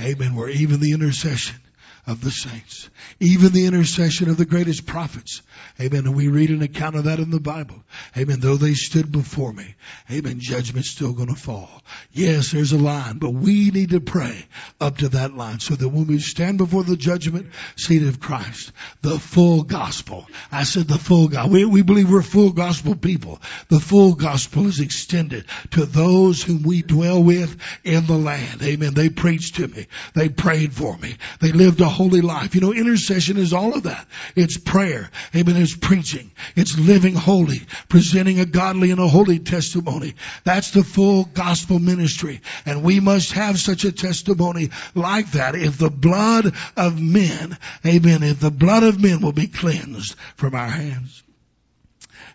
[0.00, 0.34] Amen.
[0.34, 1.60] Where even the intercession
[2.08, 2.88] of the saints,
[3.20, 5.42] even the intercession of the greatest prophets.
[5.78, 6.06] Amen.
[6.06, 7.84] And we read an account of that in the Bible.
[8.16, 8.40] Amen.
[8.40, 9.74] Though they stood before me.
[10.10, 10.40] Amen.
[10.40, 11.82] Judgment's still going to fall.
[12.10, 14.46] Yes, there's a line, but we need to pray
[14.80, 18.72] up to that line so that when we stand before the judgment seat of Christ,
[19.02, 21.52] the full gospel, I said the full gospel.
[21.52, 23.38] We, we believe we're full gospel people.
[23.68, 28.62] The full gospel is extended to those whom we dwell with in the land.
[28.62, 28.94] Amen.
[28.94, 29.88] They preached to me.
[30.14, 31.16] They prayed for me.
[31.40, 32.54] They lived a holy life.
[32.54, 34.06] You know, intercession is all of that.
[34.36, 35.10] It's prayer.
[35.34, 35.56] Amen.
[35.56, 36.30] It's preaching.
[36.54, 40.14] It's living holy, presenting a godly and a holy testimony.
[40.44, 42.40] That's the full gospel ministry.
[42.64, 48.22] And we must have such a testimony like that if the blood of men, amen,
[48.22, 51.24] if the blood of men will be cleansed from our hands.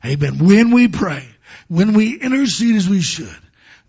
[0.05, 0.39] Amen.
[0.39, 1.25] When we pray,
[1.69, 3.39] when we intercede as we should,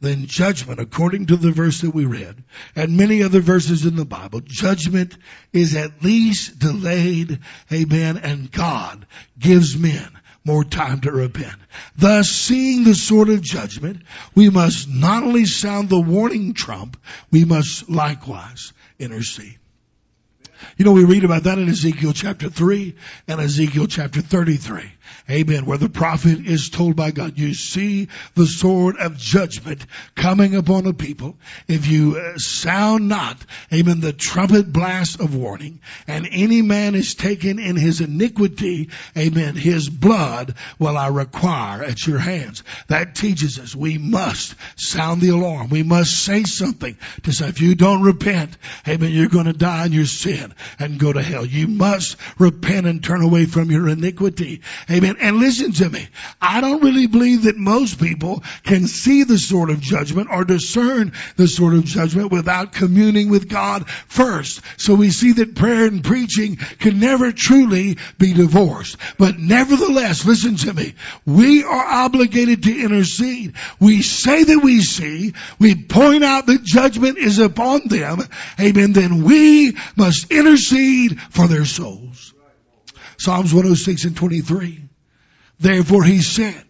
[0.01, 2.43] then judgment, according to the verse that we read,
[2.77, 5.17] and many other verses in the Bible, judgment
[5.53, 7.39] is at least delayed,
[7.73, 9.07] amen, and God
[9.39, 10.09] gives men
[10.45, 11.57] more time to repent.
[11.97, 14.03] Thus, seeing the sword of judgment,
[14.35, 19.59] we must not only sound the warning trump, we must likewise intercede.
[20.77, 22.95] You know, we read about that in Ezekiel chapter 3
[23.29, 24.83] and Ezekiel chapter 33.
[25.31, 25.65] Amen.
[25.65, 30.87] Where the prophet is told by God, you see the sword of judgment coming upon
[30.87, 31.37] a people.
[31.67, 33.39] If you uh, sound not,
[33.73, 39.57] amen, the trumpet blast of warning, and any man is taken in his iniquity, amen,
[39.57, 42.63] his blood will I require at your hands.
[42.89, 45.71] That teaches us we must sound the alarm.
[45.71, 49.87] We must say something to say, if you don't repent, amen, you're going to die
[49.87, 51.47] in your sin and go to hell.
[51.47, 54.61] You must repent and turn away from your iniquity.
[54.91, 55.04] Amen.
[55.05, 56.09] And listen to me.
[56.41, 61.13] I don't really believe that most people can see the sort of judgment or discern
[61.37, 64.61] the sort of judgment without communing with God first.
[64.77, 68.97] So we see that prayer and preaching can never truly be divorced.
[69.19, 70.95] But nevertheless, listen to me.
[71.27, 73.55] We are obligated to intercede.
[73.81, 75.35] We say that we see.
[75.59, 78.21] We point out that judgment is upon them.
[78.61, 78.93] Amen.
[78.93, 82.33] Then we must intercede for their souls.
[83.19, 84.84] Psalms 106 and 23.
[85.59, 86.65] Therefore he said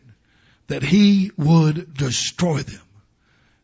[0.67, 2.81] that he would destroy them.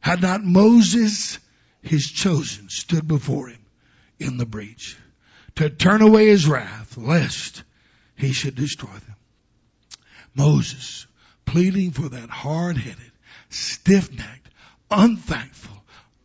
[0.01, 1.39] Had not Moses,
[1.83, 3.65] his chosen, stood before him
[4.19, 4.97] in the breach
[5.57, 7.65] to turn away his wrath, lest
[8.17, 9.17] he should destroy them.
[10.35, 11.07] Moses
[11.45, 13.13] pleading for that hard-headed,
[13.49, 14.49] stiff-necked,
[14.91, 15.80] unthankful,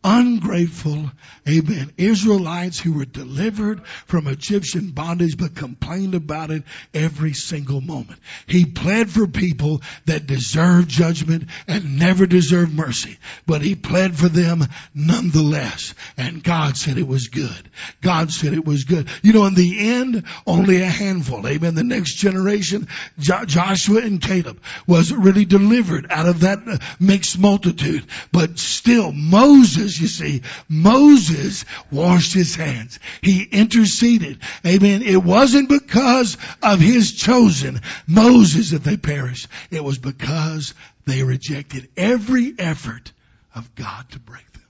[0.06, 1.10] ungrateful,
[1.48, 6.62] amen, Israelites who were delivered from Egyptian bondage but complained about it
[6.94, 8.20] every single moment.
[8.46, 14.28] He pled for people that deserved judgment and never deserved mercy, but he pled for
[14.28, 14.64] them
[14.94, 15.92] nonetheless.
[16.16, 17.68] And God said it was good.
[18.00, 19.08] God said it was good.
[19.22, 22.86] You know, in the end, only a handful, amen, the next generation,
[23.18, 29.10] jo- Joshua and Caleb was really delivered out of that uh, mixed multitude, but still
[29.10, 32.98] Moses you see, Moses washed his hands.
[33.22, 34.38] He interceded.
[34.64, 35.02] Amen.
[35.02, 39.48] It wasn't because of his chosen Moses that they perished.
[39.70, 40.74] It was because
[41.06, 43.12] they rejected every effort
[43.54, 44.62] of God to break them.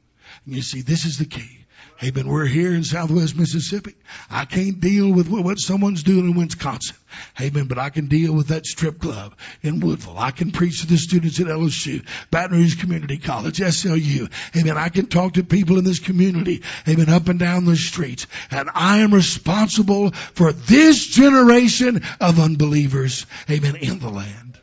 [0.45, 1.66] And you see, this is the key.
[2.03, 2.29] Amen.
[2.29, 3.95] We're here in Southwest Mississippi.
[4.31, 6.97] I can't deal with what someone's doing in Wisconsin.
[7.41, 7.69] Amen.
[7.69, 10.19] But I can deal with that strip club in Woodville.
[10.19, 14.31] I can preach to the students at LSU, Baton Rouge Community College, SLU.
[14.55, 14.77] Amen.
[14.77, 16.63] I can talk to people in this community.
[16.87, 17.09] Amen.
[17.09, 18.27] Up and down the streets.
[18.51, 23.25] And I am responsible for this generation of unbelievers.
[23.49, 23.77] Amen.
[23.77, 24.59] In the land.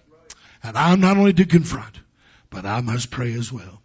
[0.62, 2.00] And I'm not only to confront,
[2.52, 3.82] but I must pray as well.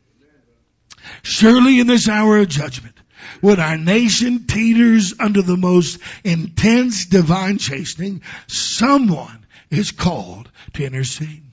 [1.23, 2.98] Surely in this hour of judgment,
[3.41, 11.48] when our nation teeters under the most intense divine chastening, someone is called to intercede.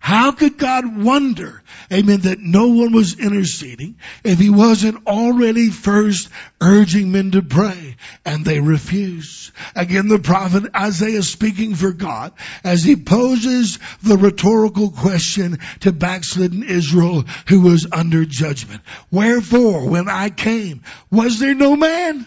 [0.00, 1.62] How could God wonder,
[1.92, 7.96] amen, that no one was interceding if he wasn't already first urging men to pray
[8.24, 9.52] and they refuse?
[9.76, 12.32] Again, the prophet Isaiah speaking for God
[12.64, 18.80] as he poses the rhetorical question to backslidden Israel who was under judgment.
[19.10, 22.26] Wherefore, when I came, was there no man?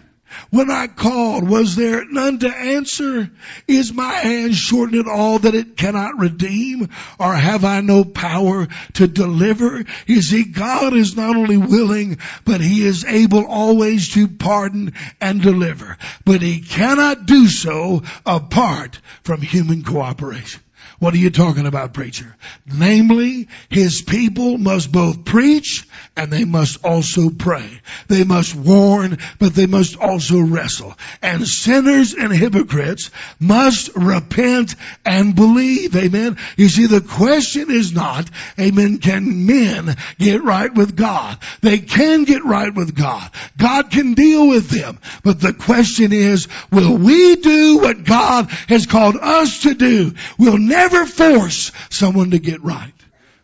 [0.49, 3.31] When I called, was there none to answer?
[3.67, 6.89] Is my hand shortened at all that it cannot redeem?
[7.19, 9.83] Or have I no power to deliver?
[10.05, 15.41] You see, God is not only willing, but He is able always to pardon and
[15.41, 15.97] deliver.
[16.25, 20.61] But He cannot do so apart from human cooperation.
[21.03, 22.33] What are you talking about, preacher?
[22.65, 25.85] Namely, his people must both preach
[26.15, 27.81] and they must also pray.
[28.07, 30.97] They must warn, but they must also wrestle.
[31.21, 35.93] And sinners and hypocrites must repent and believe.
[35.93, 36.37] Amen.
[36.55, 41.37] You see, the question is not, amen, can men get right with God?
[41.59, 43.29] They can get right with God.
[43.57, 44.99] God can deal with them.
[45.21, 50.13] But the question is, will we do what God has called us to do?
[50.37, 52.93] We'll never force someone to get right.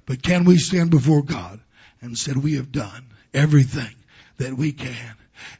[0.05, 1.59] But can we stand before God
[2.01, 3.93] and said, we have done everything
[4.37, 5.15] that we can.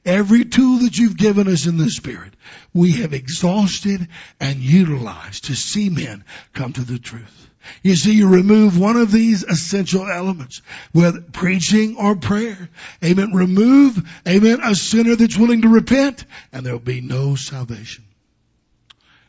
[0.06, 2.34] Every tool that you've given us in the Spirit,
[2.74, 4.08] we have exhausted
[4.40, 6.24] and utilized to see men
[6.54, 7.50] come to the truth.
[7.84, 10.62] You see, you remove one of these essential elements,
[10.92, 12.70] whether preaching or prayer.
[13.04, 13.34] Amen.
[13.34, 18.06] Remove, amen, a sinner that's willing to repent, and there'll be no salvation.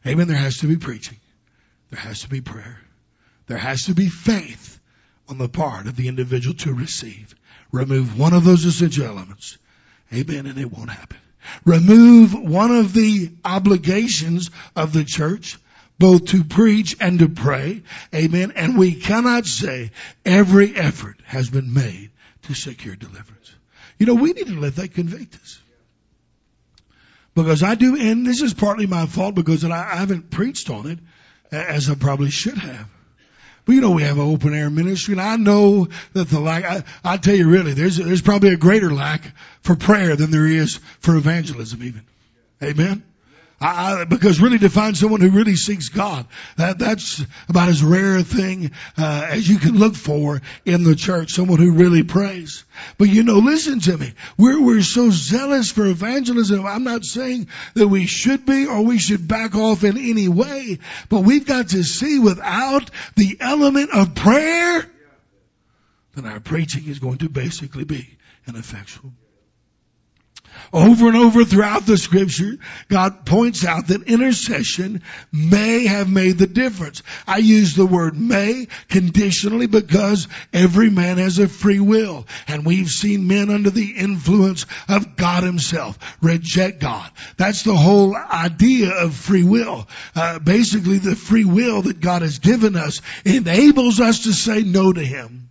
[0.07, 0.29] Amen.
[0.29, 1.19] There has to be preaching.
[1.91, 2.79] There has to be prayer.
[3.47, 4.79] There has to be faith
[5.29, 7.35] on the part of the individual to receive.
[7.73, 9.59] Remove one of those essential elements.
[10.13, 10.47] Amen.
[10.47, 11.19] And it won't happen.
[11.65, 15.59] Remove one of the obligations of the church,
[15.99, 17.83] both to preach and to pray.
[18.15, 18.53] Amen.
[18.57, 19.91] And we cannot say
[20.25, 22.11] every effort has been made
[22.43, 23.55] to secure deliverance.
[23.99, 25.61] You know, we need to let that convict us.
[27.35, 30.99] Because I do, and this is partly my fault because I, haven't preached on it
[31.51, 32.89] as I probably should have.
[33.65, 36.65] But you know, we have an open air ministry and I know that the lack,
[36.65, 39.23] I, I tell you really, there's, there's probably a greater lack
[39.63, 42.03] for prayer than there is for evangelism even.
[42.63, 43.03] Amen.
[43.63, 48.17] I, because really to find someone who really seeks God, that, that's about as rare
[48.17, 51.33] a thing uh, as you can look for in the church.
[51.33, 52.65] Someone who really prays.
[52.97, 54.15] But you know, listen to me.
[54.39, 56.65] We're we're so zealous for evangelism.
[56.65, 60.79] I'm not saying that we should be or we should back off in any way,
[61.11, 64.91] but we've got to see without the element of prayer,
[66.15, 68.17] then our preaching is going to basically be
[68.49, 69.13] ineffectual.
[70.73, 72.57] Over and over throughout the scripture,
[72.89, 75.03] God points out that intercession
[75.33, 77.03] may have made the difference.
[77.27, 82.27] I use the word may conditionally because every man has a free will.
[82.47, 87.11] And we've seen men under the influence of God himself reject God.
[87.37, 89.89] That's the whole idea of free will.
[90.15, 94.93] Uh, basically the free will that God has given us enables us to say no
[94.93, 95.49] to him.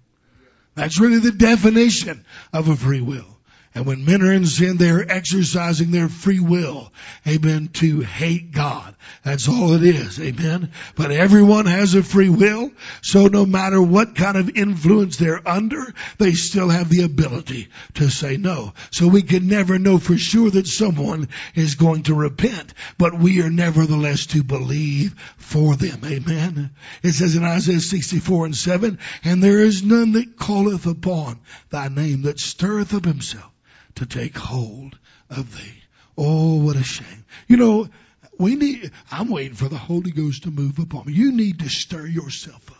[0.76, 3.39] That's really the definition of a free will.
[3.76, 6.92] And when men are in sin, they're exercising their free will,
[7.28, 8.96] amen, to hate God.
[9.24, 10.72] That's all it is, amen.
[10.96, 12.72] But everyone has a free will,
[13.04, 18.10] so no matter what kind of influence they're under, they still have the ability to
[18.10, 18.74] say no.
[18.90, 23.44] So we can never know for sure that someone is going to repent, but we
[23.44, 26.72] are nevertheless to believe for them, amen.
[27.04, 31.40] It says in Isaiah 64 and 7, and there is none that calleth upon
[31.70, 33.52] thy name that stirreth up himself
[34.00, 34.98] to take hold
[35.30, 35.84] of thee.
[36.18, 37.26] Oh, what a shame.
[37.48, 37.90] You know,
[38.38, 41.14] we need, I'm waiting for the Holy Ghost to move upon me.
[41.14, 42.78] You need to stir yourself up.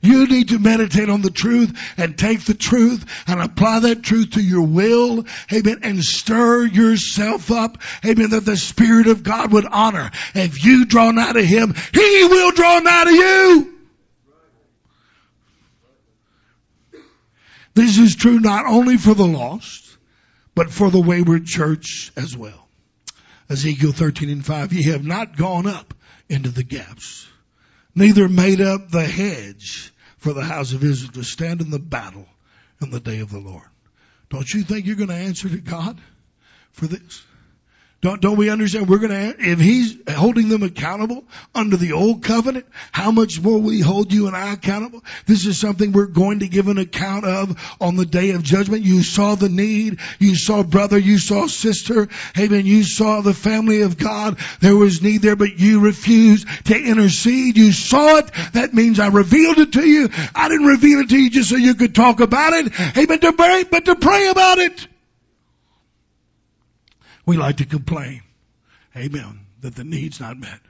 [0.00, 4.32] You need to meditate on the truth and take the truth and apply that truth
[4.32, 5.24] to your will.
[5.52, 5.78] Amen.
[5.82, 7.78] And stir yourself up.
[8.04, 8.30] Amen.
[8.30, 10.10] That the Spirit of God would honor.
[10.34, 13.72] If you draw nigh to Him, He will draw nigh to you.
[17.74, 19.96] This is true not only for the lost,
[20.54, 22.68] but for the wayward church as well.
[23.48, 25.94] Ezekiel 13 and 5, ye have not gone up
[26.28, 27.26] into the gaps,
[27.94, 32.26] neither made up the hedge for the house of Israel to stand in the battle
[32.80, 33.66] in the day of the Lord.
[34.30, 36.00] Don't you think you're going to answer to God
[36.70, 37.22] for this?
[38.02, 38.88] Don't, don't we understand?
[38.88, 41.22] We're going to, if he's holding them accountable
[41.54, 45.04] under the old covenant, how much more will he hold you and I accountable?
[45.26, 48.82] This is something we're going to give an account of on the day of judgment.
[48.82, 50.00] You saw the need.
[50.18, 50.98] You saw brother.
[50.98, 52.08] You saw sister.
[52.36, 52.66] Amen.
[52.66, 54.36] You saw the family of God.
[54.58, 57.56] There was need there, but you refused to intercede.
[57.56, 58.32] You saw it.
[58.54, 60.08] That means I revealed it to you.
[60.34, 62.98] I didn't reveal it to you just so you could talk about it.
[62.98, 63.20] Amen.
[63.20, 64.88] To pray, but to pray about it.
[67.24, 68.22] We like to complain,
[68.96, 70.60] amen, that the need's not met,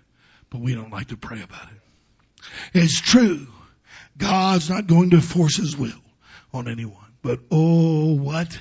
[0.51, 2.43] but we don't like to pray about it.
[2.75, 3.47] It's true.
[4.19, 6.03] God's not going to force his will
[6.53, 6.97] on anyone.
[7.23, 8.61] But oh, what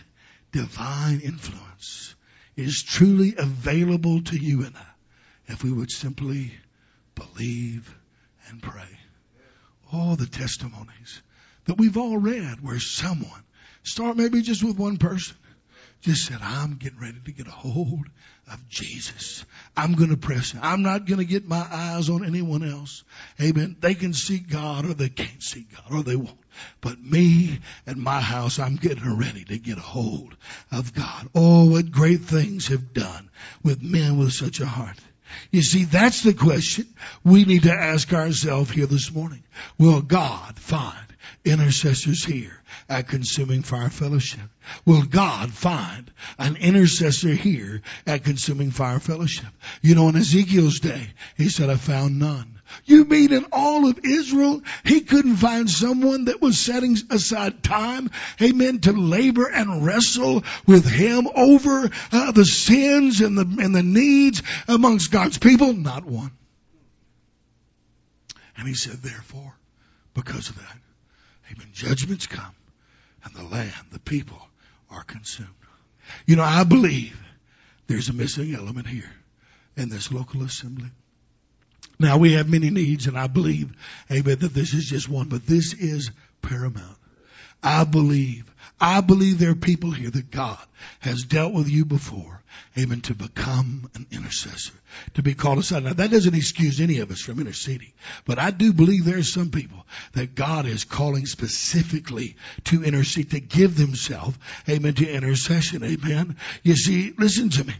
[0.51, 2.15] divine influence
[2.55, 6.51] is truly available to you and I if we would simply
[7.15, 7.93] believe
[8.47, 8.99] and pray.
[9.91, 11.21] All the testimonies
[11.65, 13.43] that we've all read where someone,
[13.83, 15.35] start maybe just with one person,
[16.01, 18.07] just said, I'm getting ready to get a hold
[18.51, 19.45] of Jesus.
[19.77, 20.53] I'm going to press.
[20.61, 23.03] I'm not going to get my eyes on anyone else.
[23.39, 23.77] Amen.
[23.79, 26.37] They can see God or they can't see God or they won't.
[26.81, 30.35] But me and my house, I'm getting ready to get a hold
[30.71, 31.29] of God.
[31.33, 33.29] Oh, what great things have done
[33.63, 34.97] with men with such a heart.
[35.51, 36.87] You see, that's the question
[37.23, 39.43] we need to ask ourselves here this morning.
[39.77, 41.10] Will God find
[41.43, 44.49] intercessors here at Consuming Fire Fellowship?
[44.85, 49.49] Will God find an intercessor here at Consuming Fire Fellowship?
[49.81, 51.07] You know, in Ezekiel's day,
[51.37, 52.61] he said, I found none.
[52.85, 58.09] You mean in all of Israel, he couldn't find someone that was setting aside time,
[58.41, 63.83] amen, to labor and wrestle with him over uh, the sins and the, and the
[63.83, 65.73] needs amongst God's people?
[65.73, 66.31] Not one.
[68.57, 69.57] And he said, therefore,
[70.13, 70.77] because of that,
[71.51, 72.55] amen, judgments come
[73.23, 74.41] and the land, the people
[74.89, 75.49] are consumed.
[76.25, 77.17] You know, I believe
[77.87, 79.11] there's a missing element here
[79.77, 80.89] in this local assembly.
[81.99, 83.71] Now we have many needs and I believe,
[84.09, 86.97] amen, that this is just one, but this is paramount.
[87.63, 90.57] I believe, I believe there are people here that God
[90.99, 92.41] has dealt with you before,
[92.77, 94.73] amen, to become an intercessor,
[95.13, 95.83] to be called aside.
[95.83, 97.91] Now that doesn't excuse any of us from interceding,
[98.25, 102.35] but I do believe there are some people that God is calling specifically
[102.65, 104.37] to intercede, to give themselves,
[104.67, 106.37] amen, to intercession, amen.
[106.63, 107.73] You see, listen to me.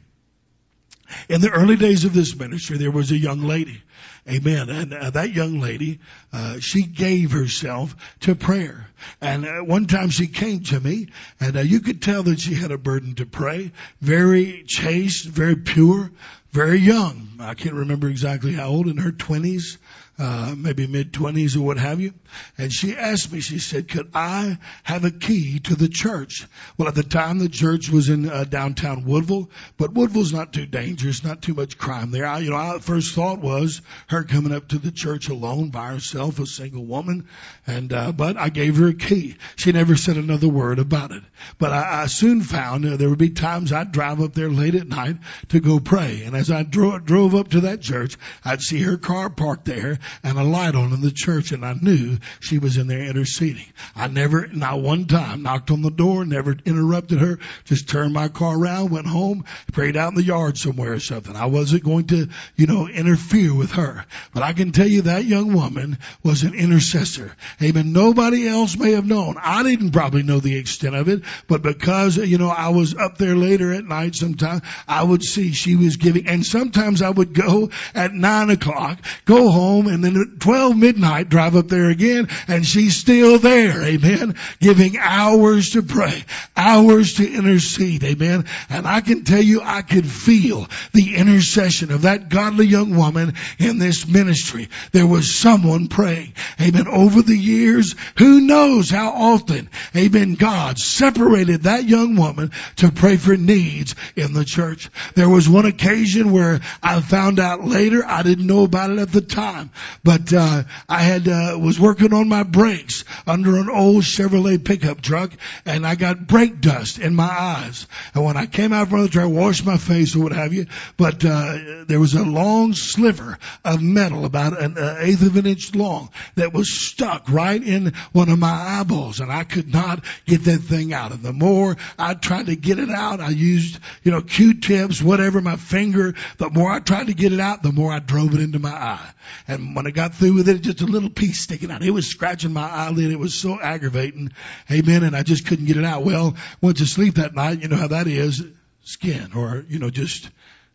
[1.30, 3.82] In the early days of this ministry, there was a young lady.
[4.30, 4.70] Amen.
[4.70, 6.00] And uh, that young lady,
[6.32, 8.88] uh, she gave herself to prayer.
[9.20, 11.08] And uh, one time she came to me
[11.40, 13.72] and uh, you could tell that she had a burden to pray.
[14.00, 16.12] Very chaste, very pure,
[16.52, 17.30] very young.
[17.40, 19.80] I can't remember exactly how old, in her twenties
[20.22, 22.14] uh, maybe mid twenties or what have you.
[22.58, 26.48] And she asked me, she said, could I have a key to the church?
[26.78, 30.68] Well, at the time the church was in uh, downtown Woodville, but Woodville's not too
[30.68, 32.28] dangerous, not too much crime there.
[32.28, 35.88] I, you know, I first thought was her coming up to the church alone by
[35.88, 37.28] herself, a single woman.
[37.66, 39.38] And, uh, but I gave her a key.
[39.56, 41.24] She never said another word about it.
[41.58, 44.76] But I, I soon found uh, there would be times I'd drive up there late
[44.76, 45.18] at night
[45.50, 46.22] to go pray.
[46.26, 49.98] And as I dro- drove up to that church, I'd see her car parked there
[50.24, 53.66] and a light on in the church and I knew she was in there interceding.
[53.96, 58.28] I never, not one time, knocked on the door, never interrupted her, just turned my
[58.28, 61.36] car around, went home, prayed out in the yard somewhere or something.
[61.36, 64.06] I wasn't going to, you know, interfere with her.
[64.34, 67.36] But I can tell you that young woman was an intercessor.
[67.62, 67.94] Amen.
[67.94, 69.36] Nobody else may have known.
[69.42, 73.18] I didn't probably know the extent of it, but because, you know, I was up
[73.18, 77.34] there later at night sometimes, I would see she was giving, and sometimes I would
[77.34, 82.28] go at nine o'clock, go home and then at 12 midnight drive up there again
[82.48, 83.82] and she's still there.
[83.84, 84.36] Amen.
[84.60, 86.24] Giving hours to pray,
[86.56, 88.04] hours to intercede.
[88.04, 88.46] Amen.
[88.70, 93.34] And I can tell you, I could feel the intercession of that godly young woman
[93.60, 94.70] in this ministry.
[94.92, 96.34] There was someone praying.
[96.60, 96.88] Amen.
[96.88, 103.18] Over the years, who knows how often, amen, God separated that young woman to pray
[103.18, 104.90] for needs in the church.
[105.16, 109.12] There was one occasion where I found out later, I didn't know about it at
[109.12, 109.72] the time,
[110.04, 115.02] but uh, I had uh, was working on my brakes under an old Chevrolet pickup
[115.02, 115.32] truck,
[115.66, 117.88] and I got brake dust in my eyes.
[118.14, 120.54] And when I came out from the truck, I washed my face or what have
[120.54, 120.68] you,
[120.98, 125.46] but uh, there was a long sliver of metal, about an uh, eighth of an
[125.46, 130.04] inch long, that was stuck right in one of my eyeballs, and I could not
[130.26, 131.12] get that thing out.
[131.12, 135.42] And the more I tried to get it out, I used you know Q-tips, whatever,
[135.42, 136.16] my finger.
[136.38, 138.70] The more I tried to get it out, the more I drove it into my
[138.70, 139.10] eye.
[139.48, 141.84] And when I got through with it, just a little piece sticking out.
[141.84, 143.11] It was scratching my eyelid.
[143.12, 144.32] It was so aggravating.
[144.72, 145.04] Amen.
[145.04, 146.04] And I just couldn't get it out.
[146.04, 147.62] Well, went to sleep that night.
[147.62, 148.44] You know how that is.
[148.84, 150.30] Skin or, you know, just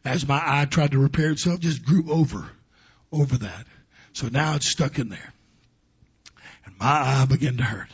[0.04, 2.48] as my eye tried to repair itself, just grew over,
[3.10, 3.66] over that.
[4.12, 5.32] So now it's stuck in there.
[6.64, 7.88] And my eye began to hurt.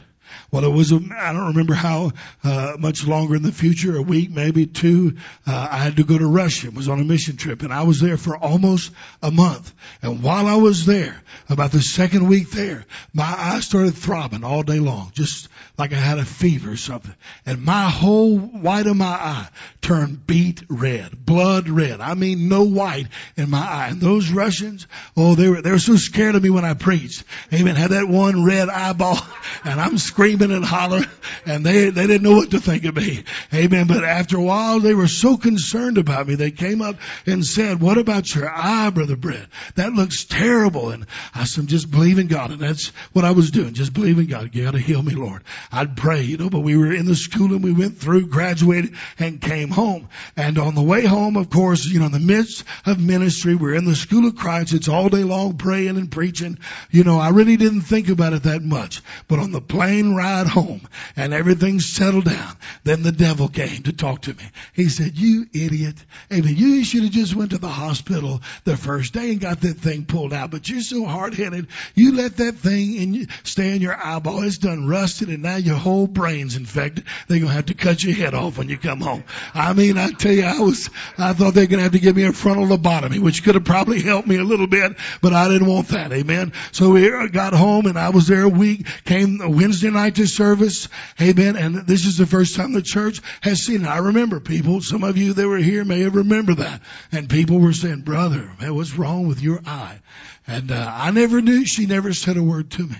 [0.50, 2.12] Well, it was, I don't remember how
[2.44, 5.16] uh, much longer in the future, a week, maybe two,
[5.46, 6.68] uh, I had to go to Russia.
[6.68, 9.72] It was on a mission trip and I was there for almost a month.
[10.02, 14.62] And while I was there, about the second week there, my eyes started throbbing all
[14.62, 17.14] day long, just like I had a fever or something.
[17.46, 19.48] And my whole white of my eye
[19.80, 22.00] turned beet red, blood red.
[22.00, 23.88] I mean, no white in my eye.
[23.90, 27.24] And those Russians, oh, they were, they were so scared of me when I preached.
[27.52, 27.76] Amen.
[27.76, 29.18] Had that one red eyeball
[29.64, 31.04] and I'm screaming screaming and hollering
[31.46, 33.24] and they, they didn't know what to think of me.
[33.52, 33.86] Amen.
[33.88, 36.36] But after a while, they were so concerned about me.
[36.36, 36.96] They came up
[37.26, 39.46] and said, what about your eye, Brother Brett?
[39.74, 40.90] That looks terrible.
[40.90, 42.52] And I said, just believe in God.
[42.52, 43.74] And that's what I was doing.
[43.74, 44.54] Just believe in God.
[44.54, 45.42] You got to heal me, Lord.
[45.72, 48.94] I'd pray, you know, but we were in the school and we went through, graduated
[49.18, 50.08] and came home.
[50.36, 53.74] And on the way home, of course, you know, in the midst of ministry, we're
[53.74, 54.72] in the school of Christ.
[54.72, 56.58] It's all day long praying and preaching.
[56.90, 59.02] You know, I really didn't think about it that much.
[59.26, 60.80] But on the plane ride home
[61.16, 64.44] and everything settled down, then the devil came to talk to me.
[64.72, 65.96] He said, you idiot.
[66.32, 66.54] Amen.
[66.56, 70.04] You should have just went to the hospital the first day and got that thing
[70.04, 70.50] pulled out.
[70.50, 71.68] But you're so hard headed.
[71.94, 74.42] You let that thing in, stay in your eyeball.
[74.42, 77.04] It's done rusted and now your whole brain's infected.
[77.28, 79.24] They're going to have to cut your head off when you come home.
[79.54, 82.16] I mean, I tell you, I was, I thought they're going to have to give
[82.16, 85.48] me a frontal lobotomy, which could have probably helped me a little bit, but I
[85.48, 86.12] didn't want that.
[86.12, 86.52] Amen.
[86.72, 90.88] So we got home and I was there a week, came Wednesday night to service.
[91.20, 91.56] Amen.
[91.56, 93.88] And this is the first time the church has seen it.
[93.88, 96.82] I remember people, some of you that were here may have remembered that.
[97.10, 100.00] And people were saying, brother, man, what's wrong with your eye?
[100.46, 102.96] And, uh, I never knew, she never said a word to me.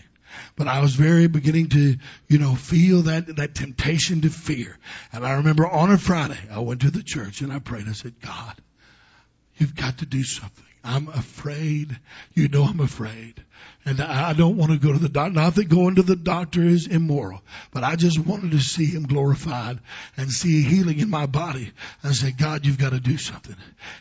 [0.56, 1.96] But I was very beginning to,
[2.28, 4.78] you know, feel that, that temptation to fear.
[5.12, 7.88] And I remember on a Friday, I went to the church and I prayed.
[7.88, 8.54] I said, God,
[9.56, 10.64] you've got to do something.
[10.84, 11.98] I'm afraid.
[12.34, 13.42] You know I'm afraid.
[13.84, 15.32] And I don't want to go to the doctor.
[15.32, 19.08] Not that going to the doctor is immoral, but I just wanted to see him
[19.08, 19.80] glorified
[20.16, 21.72] and see healing in my body.
[22.04, 23.56] I said, God, you've got to do something.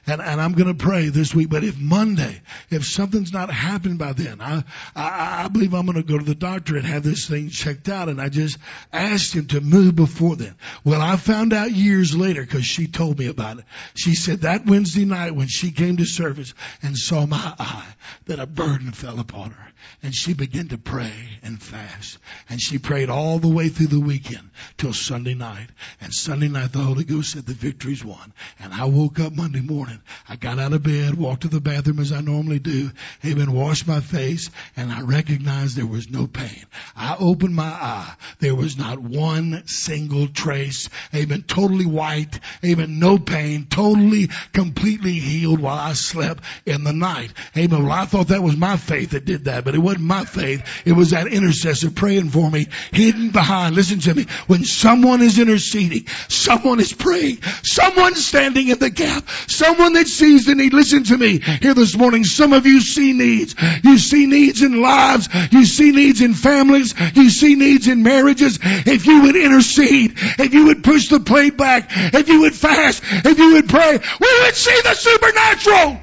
[0.05, 1.49] And, and I'm going to pray this week.
[1.49, 4.63] But if Monday, if something's not happened by then, I,
[4.95, 7.89] I, I believe I'm going to go to the doctor and have this thing checked
[7.89, 8.07] out.
[8.07, 8.59] And I just
[8.93, 10.53] asked him to move before then.
[10.83, 13.65] Well, I found out years later because she told me about it.
[13.95, 16.53] She said that Wednesday night when she came to service
[16.83, 17.87] and saw my eye,
[18.25, 19.70] that a burden fell upon her
[20.03, 21.13] and she began to pray
[21.43, 22.17] and fast.
[22.49, 25.67] And she prayed all the way through the weekend till Sunday night.
[25.99, 28.33] And Sunday night the Holy Ghost said the victory's won.
[28.59, 30.01] And I woke up Monday morning.
[30.27, 32.91] I got out of bed, walked to the bathroom as I normally do,
[33.25, 36.65] amen, washed my face, and I recognized there was no pain.
[36.95, 38.13] I opened my eye.
[38.39, 40.89] There was not one single trace.
[41.13, 41.43] Amen.
[41.47, 42.39] Totally white.
[42.63, 42.99] Amen.
[42.99, 43.67] No pain.
[43.69, 47.33] Totally, completely healed while I slept in the night.
[47.55, 47.83] Amen.
[47.83, 50.63] Well, I thought that was my faith that did that, but it wasn't my faith.
[50.85, 53.75] It was that intercessor praying for me, hidden behind.
[53.75, 54.25] Listen to me.
[54.47, 60.45] When someone is interceding, someone is praying, someone standing in the gap, someone that sees
[60.45, 60.73] the need.
[60.73, 62.23] Listen to me here this morning.
[62.23, 63.55] Some of you see needs.
[63.83, 65.29] You see needs in lives.
[65.51, 66.93] You see needs in families.
[67.15, 68.59] You see needs in marriages.
[68.61, 73.03] If you would intercede, if you would push the plate back, if you would fast,
[73.03, 76.01] if you would pray, we would see the supernatural.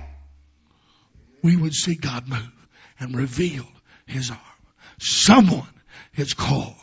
[1.43, 2.58] We would see God move
[2.99, 3.67] and reveal
[4.07, 4.41] his arm.
[4.99, 5.69] Someone
[6.17, 6.75] is called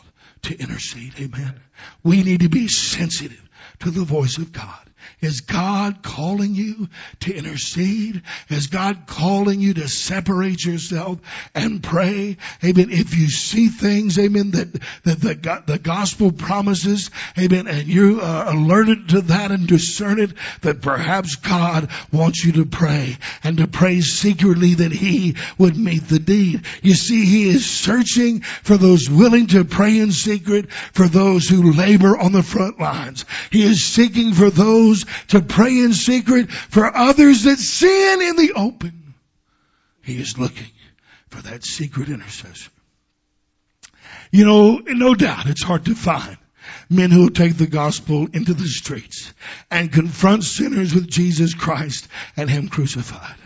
[0.42, 1.14] to intercede.
[1.20, 1.60] Amen.
[2.02, 3.42] We need to be sensitive
[3.80, 4.85] to the voice of God.
[5.22, 6.88] Is God calling you
[7.20, 8.20] to intercede?
[8.50, 11.18] Is God calling you to separate yourself
[11.54, 12.36] and pray?
[12.62, 12.90] Amen.
[12.90, 14.72] If you see things, amen, that,
[15.04, 20.32] that the, the gospel promises, amen, and you are alerted to that and discern it,
[20.60, 26.08] that perhaps God wants you to pray and to pray secretly that He would meet
[26.08, 26.66] the need.
[26.82, 31.72] You see, He is searching for those willing to pray in secret, for those who
[31.72, 33.24] labor on the front lines.
[33.50, 38.52] He is seeking for those to pray in secret for others that sin in the
[38.54, 39.14] open.
[40.02, 40.70] He is looking
[41.28, 42.70] for that secret intercessor.
[44.30, 46.36] You know, no doubt it's hard to find
[46.90, 49.32] men who take the gospel into the streets
[49.70, 53.36] and confront sinners with Jesus Christ and Him crucified.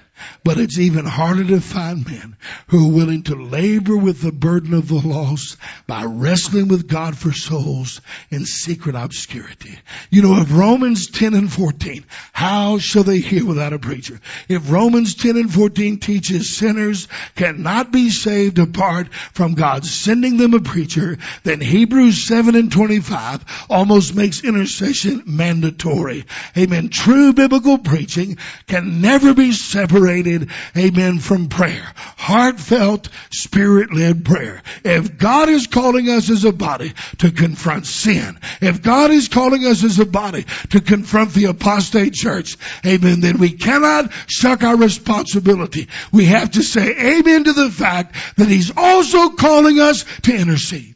[0.44, 2.36] But it's even harder to find men
[2.68, 5.56] who are willing to labor with the burden of the lost
[5.86, 8.00] by wrestling with God for souls
[8.30, 9.78] in secret obscurity.
[10.10, 14.20] You know, if Romans 10 and 14, how shall they hear without a preacher?
[14.48, 20.54] If Romans 10 and 14 teaches sinners cannot be saved apart from God sending them
[20.54, 26.24] a preacher, then Hebrews 7 and 25 almost makes intercession mandatory.
[26.56, 26.88] Amen.
[26.88, 31.86] True biblical preaching can never be separated amen, from prayer.
[32.16, 34.62] Heartfelt, spirit-led prayer.
[34.84, 39.64] If God is calling us as a body to confront sin, if God is calling
[39.64, 44.76] us as a body to confront the apostate church, amen, then we cannot shuck our
[44.76, 45.88] responsibility.
[46.12, 50.94] We have to say amen to the fact that He's also calling us to intercede.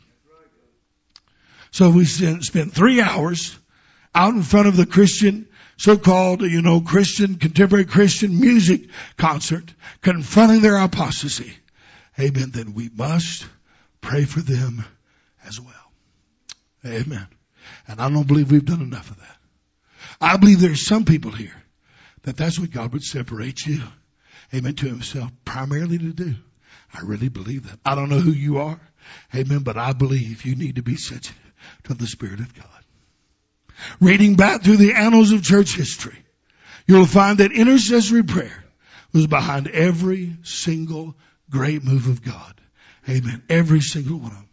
[1.70, 3.58] So we spent three hours
[4.14, 9.72] out in front of the Christian so-called, you know, Christian, contemporary Christian music concert
[10.02, 11.52] confronting their apostasy.
[12.18, 12.50] Amen.
[12.52, 13.46] Then we must
[14.00, 14.84] pray for them
[15.46, 15.74] as well.
[16.86, 17.26] Amen.
[17.88, 19.36] And I don't believe we've done enough of that.
[20.20, 21.54] I believe there's some people here
[22.22, 23.82] that that's what God would separate you,
[24.52, 26.34] amen, to himself primarily to do.
[26.92, 27.78] I really believe that.
[27.84, 28.80] I don't know who you are,
[29.34, 31.36] amen, but I believe you need to be sensitive
[31.84, 32.73] to the Spirit of God.
[34.00, 36.18] Reading back through the annals of church history,
[36.86, 38.64] you'll find that intercessory prayer
[39.12, 41.14] was behind every single
[41.50, 42.60] great move of God.
[43.08, 43.42] Amen.
[43.48, 44.48] Every single one of them.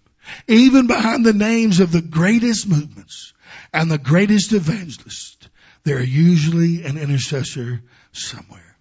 [0.47, 3.34] Even behind the names of the greatest movements
[3.74, 5.49] and the greatest evangelists,
[5.84, 8.78] there are usually an intercessor somewhere.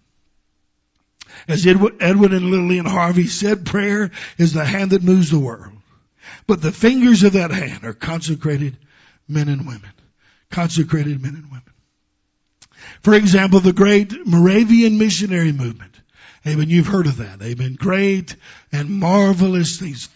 [1.47, 5.73] As Edwin and Lillian Harvey said, prayer is the hand that moves the world.
[6.45, 8.77] But the fingers of that hand are consecrated
[9.27, 9.91] men and women.
[10.51, 11.63] Consecrated men and women.
[13.01, 15.95] For example, the great Moravian missionary movement.
[16.45, 16.69] Amen.
[16.69, 17.41] You've heard of that.
[17.41, 17.75] Amen.
[17.79, 18.35] Great
[18.71, 20.09] and marvelous things.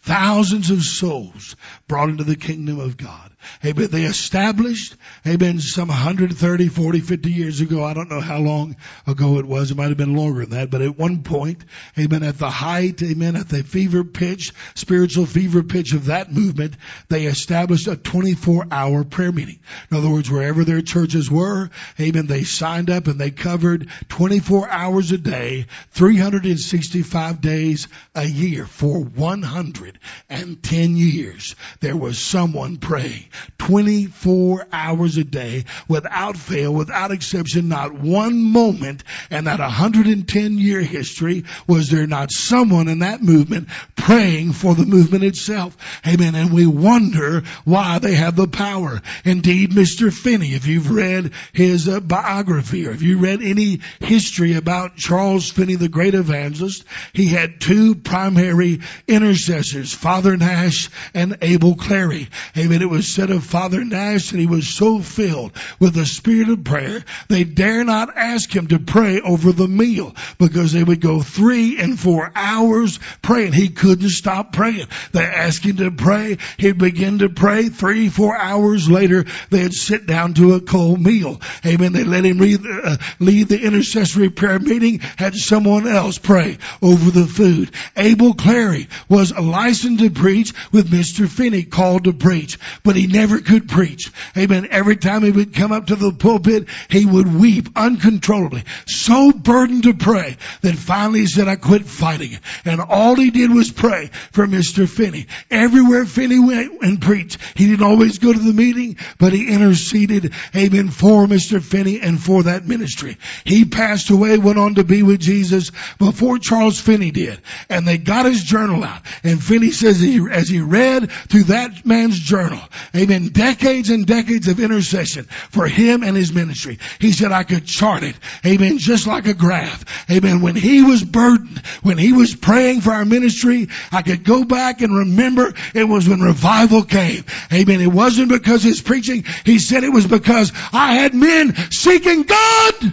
[0.00, 1.56] Thousands of souls
[1.88, 3.31] brought into the kingdom of God.
[3.64, 3.88] Amen.
[3.90, 7.84] They established, amen, some 130, 40, 50 years ago.
[7.84, 8.76] I don't know how long
[9.06, 9.70] ago it was.
[9.70, 10.70] It might have been longer than that.
[10.70, 11.64] But at one point,
[11.98, 16.74] amen, at the height, amen, at the fever pitch, spiritual fever pitch of that movement,
[17.08, 19.60] they established a 24 hour prayer meeting.
[19.90, 21.70] In other words, wherever their churches were,
[22.00, 28.66] amen, they signed up and they covered 24 hours a day, 365 days a year
[28.66, 31.56] for 110 years.
[31.80, 33.24] There was someone praying
[33.58, 40.80] 24 hours a day without fail, without exception, not one moment in that 110 year
[40.80, 45.76] history was there not someone in that movement praying for the movement itself.
[46.06, 46.34] Amen.
[46.34, 49.00] And we wonder why they have the power.
[49.24, 50.12] Indeed, Mr.
[50.12, 55.50] Finney, if you've read his uh, biography or if you read any history about Charles
[55.50, 62.28] Finney, the great evangelist, he had two primary intercessors, Father Nash and Abel Clary.
[62.56, 62.82] Amen.
[62.82, 66.64] It was said of Father Nash that he was so filled with the spirit of
[66.64, 71.22] prayer, they dare not ask him to pray over the meal because they would go
[71.22, 73.52] three and four hours praying.
[73.52, 74.88] He couldn't stop praying.
[75.12, 76.38] They asked him to pray.
[76.58, 77.68] He'd begin to pray.
[77.68, 81.40] Three, four hours later, they'd sit down to a cold meal.
[81.64, 81.92] Amen.
[81.92, 87.12] They let him lead, uh, lead the intercessory prayer meeting, had someone else pray over
[87.12, 87.70] the food.
[87.96, 91.28] Abel Clary was licensed to preach with Mr.
[91.28, 94.10] Finney called to preach, but he never could preach.
[94.36, 94.68] Amen.
[94.70, 98.64] Every time he would come up to the pulpit, he would weep uncontrollably.
[98.86, 102.38] So burdened to pray that finally he said, I quit fighting.
[102.64, 104.88] And all he did was pray for Mr.
[104.88, 105.26] Finney.
[105.50, 110.32] Everywhere Finney went and preached, he didn't always go to the meeting, but he interceded,
[110.54, 111.62] amen, for Mr.
[111.62, 113.16] Finney and for that ministry.
[113.44, 117.40] He passed away, went on to be with Jesus before Charles Finney did.
[117.68, 119.02] And they got his journal out.
[119.22, 122.60] And Finney says as he read through that man's journal,
[122.94, 126.78] amen, decades and decades of intercession for him and his ministry.
[126.98, 128.16] He said, I could chart it.
[128.44, 128.78] Amen.
[128.78, 129.84] Just like a graph.
[130.10, 130.40] Amen.
[130.40, 134.80] When he was burdened, when he was praying for our ministry, I could go back
[134.80, 137.24] and remember it was when revival came.
[137.52, 137.80] Amen.
[137.80, 139.24] It wasn't because his preaching.
[139.44, 142.92] He said it was because I had men seeking God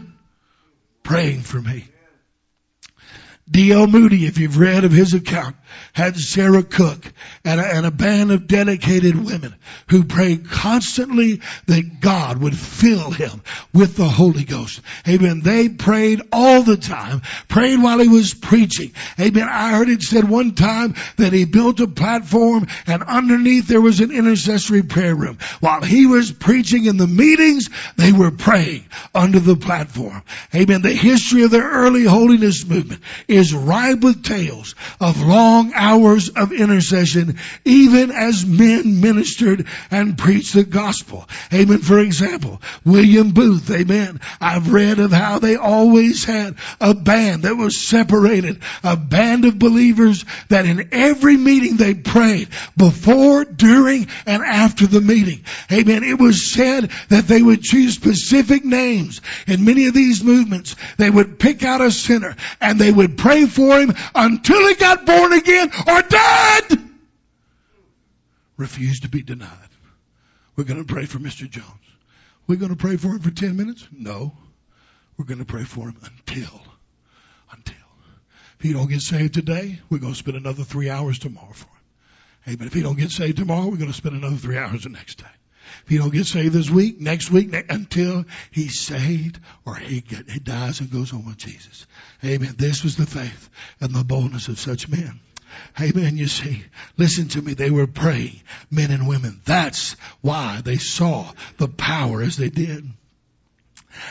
[1.03, 1.85] praying for me.
[3.51, 3.87] D.L.
[3.87, 5.55] Moody, if you've read of his account,
[5.99, 7.11] had Sarah Cooke
[7.43, 9.53] and a, and a, band of dedicated women
[9.89, 13.41] who prayed constantly that God would fill him
[13.73, 14.79] with the Holy Ghost.
[15.05, 15.41] Amen.
[15.41, 18.93] They prayed all the time, prayed while he was preaching.
[19.19, 19.49] Amen.
[19.49, 23.99] I heard it said one time that he built a platform and underneath there was
[23.99, 25.37] an intercessory prayer room.
[25.59, 30.23] While he was preaching in the meetings, they were praying under the platform.
[30.55, 30.81] Amen.
[30.81, 36.51] The history of the early holiness movement is ripe with tales of long hours of
[36.51, 41.27] intercession, even as men ministered and preached the gospel.
[41.53, 41.79] Amen.
[41.79, 44.19] For example, William Booth, amen.
[44.39, 49.57] I've read of how they always had a band that was separated, a band of
[49.57, 55.43] believers that in every meeting they prayed before, during, and after the meeting.
[55.71, 56.03] Amen.
[56.03, 60.75] It was said that they would choose specific names in many of these movements.
[60.97, 65.05] They would pick out a sinner and they would pray for him until he got
[65.05, 66.89] born again or dead.
[68.57, 69.69] Refuse to be denied.
[70.55, 71.49] We're going to pray for Mr.
[71.49, 71.65] Jones.
[72.47, 73.87] We're going to pray for him for 10 minutes?
[73.91, 74.33] No.
[75.17, 76.61] We're going to pray for him until,
[77.51, 77.75] until.
[78.57, 81.67] If he don't get saved today, we're going to spend another three hours tomorrow for
[82.45, 82.57] him.
[82.57, 84.89] But if he don't get saved tomorrow, we're going to spend another three hours the
[84.89, 85.25] next day.
[85.83, 90.01] If he don't get saved this week, next week, ne- until he's saved or he,
[90.01, 91.85] get, he dies and goes on with Jesus.
[92.23, 92.55] Amen.
[92.57, 93.49] This was the faith
[93.79, 95.19] and the boldness of such men.
[95.79, 96.17] Amen.
[96.17, 96.63] You see,
[96.97, 97.53] listen to me.
[97.53, 99.41] They were praying, men and women.
[99.45, 102.85] That's why they saw the power as they did.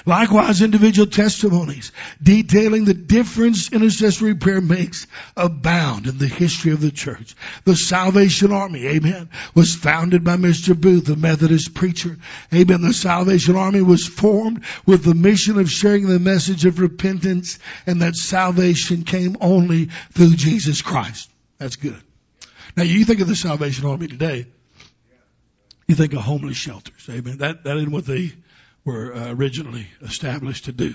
[0.06, 6.90] Likewise, individual testimonies detailing the difference intercessory prayer makes abound in the history of the
[6.90, 7.34] church.
[7.64, 10.78] The Salvation Army, amen, was founded by Mr.
[10.78, 12.16] Booth, a Methodist preacher.
[12.52, 12.80] Amen.
[12.80, 18.02] The Salvation Army was formed with the mission of sharing the message of repentance and
[18.02, 21.30] that salvation came only through Jesus Christ.
[21.58, 22.00] That's good.
[22.76, 24.46] Now you think of the Salvation Army today,
[25.88, 27.08] you think of homeless shelters.
[27.08, 27.38] Amen.
[27.38, 28.32] That, that isn't what they
[28.88, 30.94] were uh, originally established to do.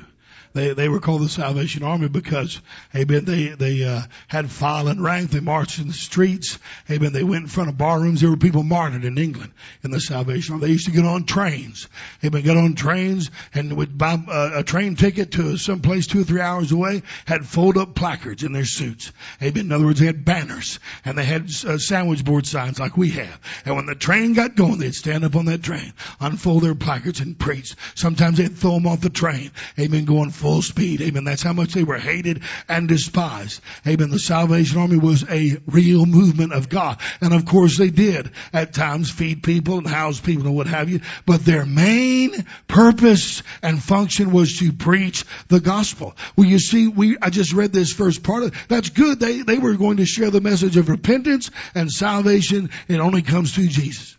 [0.53, 2.61] They they were called the Salvation Army because,
[2.95, 5.31] amen, they they uh, had and rank.
[5.31, 6.59] They marched in the streets.
[6.89, 7.11] Amen.
[7.11, 8.21] They went in front of bar rooms.
[8.21, 9.51] There were people martyred in England
[9.83, 10.67] in the Salvation Army.
[10.67, 11.87] They used to get on trains.
[12.23, 12.43] Amen.
[12.43, 16.23] Get on trains and would buy a, a train ticket to some place two or
[16.23, 17.01] three hours away.
[17.25, 19.11] Had fold up placards in their suits.
[19.41, 19.65] Amen.
[19.65, 23.09] In other words, they had banners and they had uh, sandwich board signs like we
[23.11, 23.39] have.
[23.65, 27.19] And when the train got going, they'd stand up on that train, unfold their placards
[27.19, 27.75] and preach.
[27.95, 29.51] Sometimes they'd throw them off the train.
[29.79, 30.05] Amen.
[30.05, 31.01] Going full speed.
[31.01, 31.23] Amen.
[31.23, 33.61] That's how much they were hated and despised.
[33.87, 34.09] Amen.
[34.09, 36.99] The Salvation Army was a real movement of God.
[37.21, 40.89] And of course they did at times feed people and house people and what have
[40.89, 40.99] you.
[41.25, 46.13] But their main purpose and function was to preach the gospel.
[46.35, 49.21] Well, you see, we, I just read this first part of, that's good.
[49.21, 52.69] They, they were going to share the message of repentance and salvation.
[52.89, 54.17] It only comes through Jesus.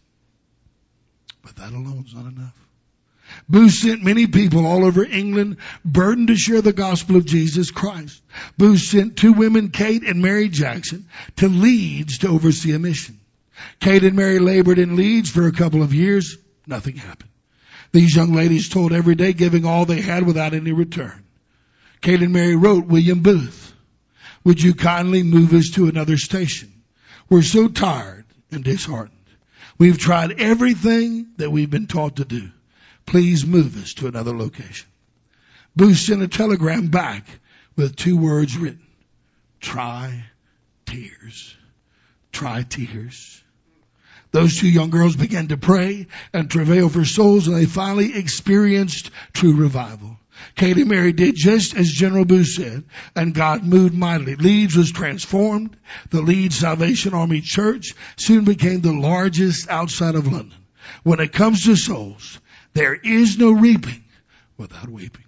[1.43, 2.64] But that alone is not enough.
[3.49, 8.23] Booth sent many people all over England burdened to share the gospel of Jesus Christ.
[8.57, 13.21] Booth sent two women, Kate and Mary Jackson, to Leeds to oversee a mission.
[13.81, 16.39] Kate and Mary labored in Leeds for a couple of years.
[16.67, 17.31] Nothing happened.
[17.93, 21.25] These young ladies told every day, giving all they had without any return.
[22.01, 23.73] Kate and Mary wrote William Booth,
[24.43, 26.73] would you kindly move us to another station?
[27.31, 29.13] We're so tired and disheartened.
[29.79, 32.51] We've tried everything that we've been taught to do.
[33.07, 34.89] Please move us to another location.
[35.77, 37.27] Booth sent a telegram back
[37.77, 38.87] with two words written.
[39.61, 40.25] Try
[40.87, 41.57] tears.
[42.33, 43.43] Try tears.
[44.31, 49.11] Those two young girls began to pray and travail for souls and they finally experienced
[49.33, 50.19] true revival.
[50.57, 52.85] Katie Mary did just as General Booth said,
[53.15, 54.35] and God moved mightily.
[54.35, 55.77] Leeds was transformed.
[56.11, 60.59] The Leeds Salvation Army Church soon became the largest outside of London.
[61.05, 62.41] When it comes to souls,
[62.75, 64.05] there is no reaping
[64.57, 65.25] without weeping.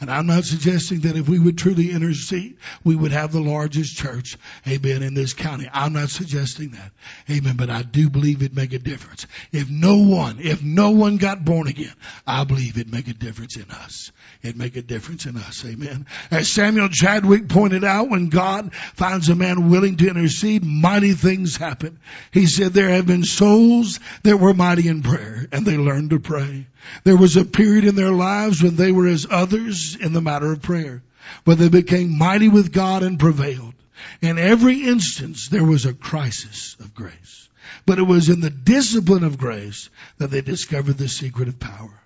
[0.00, 3.98] And I'm not suggesting that if we would truly intercede, we would have the largest
[3.98, 5.68] church, amen, in this county.
[5.70, 6.92] I'm not suggesting that.
[7.28, 7.56] Amen.
[7.56, 9.26] But I do believe it'd make a difference.
[9.52, 11.92] If no one, if no one got born again,
[12.26, 14.10] I believe it'd make a difference in us.
[14.42, 15.66] It'd make a difference in us.
[15.66, 16.06] Amen.
[16.30, 21.58] As Samuel Chadwick pointed out, when God finds a man willing to intercede, mighty things
[21.58, 21.98] happen.
[22.30, 26.20] He said there have been souls that were mighty in prayer and they learned to
[26.20, 26.66] pray.
[27.04, 30.52] There was a period in their lives when they were as others in the matter
[30.52, 31.02] of prayer,
[31.44, 33.74] but they became mighty with God and prevailed.
[34.20, 37.48] In every instance, there was a crisis of grace.
[37.86, 42.00] But it was in the discipline of grace that they discovered the secret of power.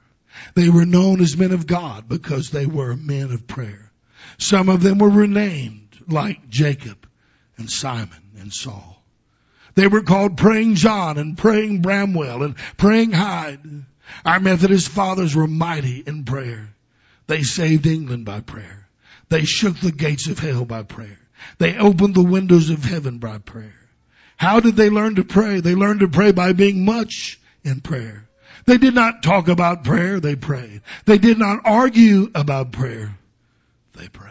[0.55, 3.93] They were known as men of God because they were men of prayer.
[4.39, 7.07] Some of them were renamed like Jacob
[7.57, 9.03] and Simon and Saul.
[9.75, 13.85] They were called praying John and praying Bramwell and praying Hyde.
[14.25, 16.69] Our Methodist fathers were mighty in prayer.
[17.27, 18.89] They saved England by prayer.
[19.29, 21.19] They shook the gates of hell by prayer.
[21.59, 23.75] They opened the windows of heaven by prayer.
[24.37, 25.61] How did they learn to pray?
[25.61, 28.29] They learned to pray by being much in prayer.
[28.67, 30.83] They did not talk about prayer, they prayed.
[31.05, 33.17] They did not argue about prayer,
[33.95, 34.31] they prayed.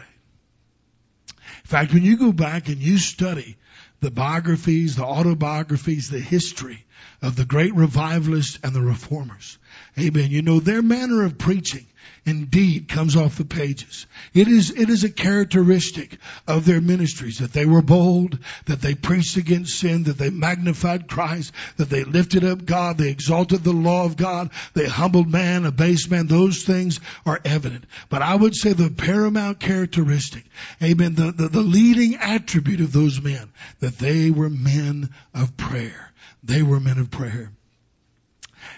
[1.28, 3.56] In fact, when you go back and you study
[4.00, 6.84] the biographies, the autobiographies, the history
[7.22, 9.58] of the great revivalists and the reformers,
[9.98, 10.30] Amen.
[10.30, 11.86] You know, their manner of preaching
[12.26, 14.06] indeed comes off the pages.
[14.32, 18.94] It is, it is a characteristic of their ministries that they were bold, that they
[18.94, 23.72] preached against sin, that they magnified Christ, that they lifted up God, they exalted the
[23.72, 26.26] law of God, they humbled man, abased man.
[26.26, 27.84] Those things are evident.
[28.08, 30.44] But I would say the paramount characteristic,
[30.82, 36.12] amen, the, the, the leading attribute of those men, that they were men of prayer.
[36.42, 37.50] They were men of prayer.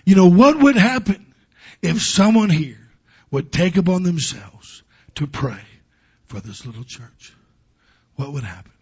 [0.05, 1.35] You know, what would happen
[1.83, 2.89] if someone here
[3.31, 4.83] would take upon themselves
[5.17, 5.61] to pray
[6.27, 7.35] for this little church?
[8.17, 8.73] What would happen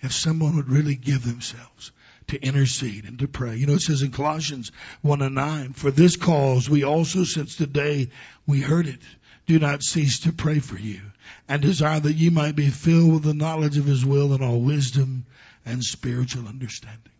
[0.00, 1.92] if someone would really give themselves
[2.28, 3.56] to intercede and to pray?
[3.56, 7.56] You know, it says in Colossians 1 and 9, for this cause we also since
[7.56, 8.10] the day
[8.46, 9.00] we heard it
[9.46, 11.00] do not cease to pray for you
[11.48, 14.60] and desire that you might be filled with the knowledge of his will and all
[14.60, 15.24] wisdom
[15.64, 17.12] and spiritual understanding.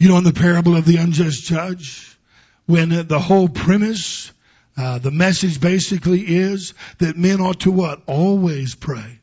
[0.00, 2.18] You know, in the parable of the unjust judge,
[2.64, 4.32] when the whole premise,
[4.74, 8.02] uh, the message basically is that men ought to what?
[8.06, 9.20] Always pray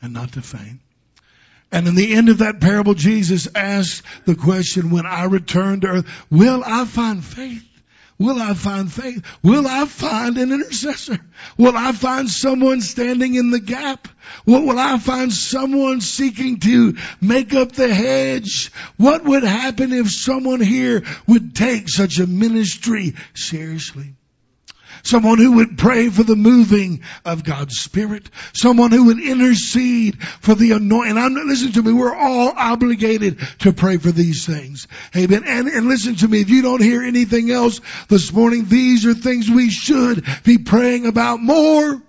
[0.00, 0.78] and not to faint.
[1.72, 5.88] And in the end of that parable, Jesus asked the question, when I return to
[5.88, 7.67] earth, will I find faith?
[8.18, 9.24] Will I find faith?
[9.44, 11.20] Will I find an intercessor?
[11.56, 14.08] Will I find someone standing in the gap?
[14.44, 18.72] What will I find someone seeking to make up the hedge?
[18.96, 24.17] What would happen if someone here would take such a ministry seriously?
[25.02, 28.28] Someone who would pray for the moving of God's Spirit.
[28.52, 31.16] Someone who would intercede for the anointing.
[31.16, 34.88] I'm, listen to me, we're all obligated to pray for these things.
[35.16, 35.44] Amen.
[35.46, 39.14] And, and listen to me, if you don't hear anything else this morning, these are
[39.14, 42.02] things we should be praying about more.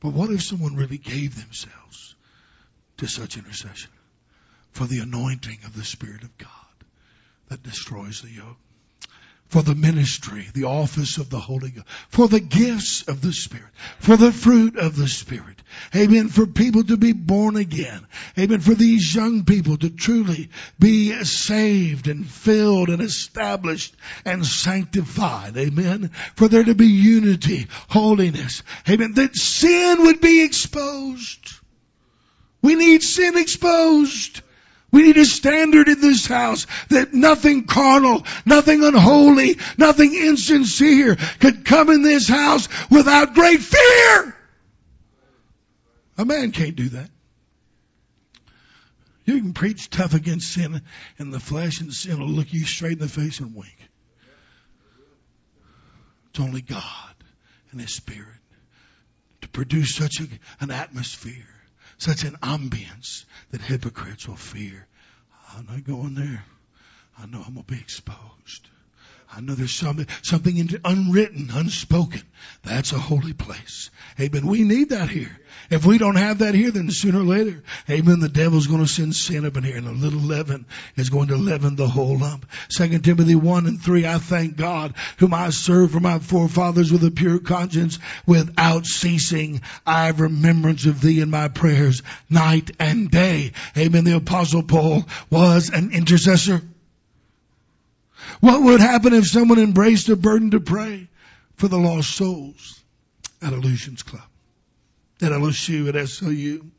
[0.00, 2.14] But what if someone really gave themselves
[2.96, 3.90] to such intercession
[4.72, 6.48] for the anointing of the Spirit of God
[7.48, 8.56] that destroys the yoke?
[9.50, 13.66] For the ministry, the office of the Holy Ghost, for the gifts of the Spirit,
[13.98, 15.60] for the fruit of the Spirit.
[15.94, 16.28] Amen.
[16.28, 18.06] For people to be born again.
[18.38, 18.60] Amen.
[18.60, 23.94] For these young people to truly be saved and filled and established
[24.24, 25.56] and sanctified.
[25.56, 26.10] Amen.
[26.36, 28.62] For there to be unity, holiness.
[28.88, 29.14] Amen.
[29.14, 31.54] That sin would be exposed.
[32.62, 34.42] We need sin exposed.
[34.92, 41.64] We need a standard in this house that nothing carnal, nothing unholy, nothing insincere could
[41.64, 44.36] come in this house without great fear.
[46.18, 47.10] A man can't do that.
[49.24, 50.82] You can preach tough against sin
[51.18, 53.76] and the flesh and sin will look you straight in the face and wink.
[56.30, 57.14] It's only God
[57.70, 58.26] and His Spirit
[59.42, 60.26] to produce such a,
[60.60, 61.59] an atmosphere
[62.00, 64.86] such an ambience that hypocrites will fear.
[65.54, 66.42] I'm not going there.
[67.18, 68.68] I know I'm going to be exposed.
[69.32, 72.22] I know there's something, something unwritten, unspoken.
[72.64, 73.90] That's a holy place.
[74.18, 74.46] Amen.
[74.46, 75.38] We need that here.
[75.70, 78.88] If we don't have that here, then sooner or later, amen, the devil's going to
[78.88, 80.66] send sin up in here and a little leaven
[80.96, 82.44] is going to leaven the whole lump.
[82.68, 87.04] Second Timothy 1 and 3, I thank God whom I serve for my forefathers with
[87.04, 89.60] a pure conscience without ceasing.
[89.86, 93.52] I have remembrance of thee in my prayers night and day.
[93.76, 94.04] Amen.
[94.04, 96.62] The apostle Paul was an intercessor.
[98.40, 101.08] What would happen if someone embraced a burden to pray
[101.56, 102.80] for the lost souls
[103.42, 104.26] at Illusions Club,
[105.20, 106.70] at LSU, at SLU?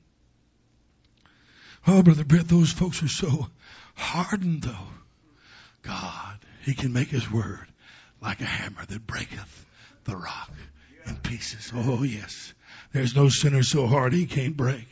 [1.88, 3.48] Oh, Brother Brett, those folks are so
[3.96, 4.88] hardened though.
[5.84, 7.68] God, He can make His word
[8.22, 9.66] like a hammer that breaketh
[10.04, 10.52] the rock
[11.06, 11.72] in pieces.
[11.74, 12.54] Oh yes.
[12.94, 14.86] There's no sinner so hard he can't break.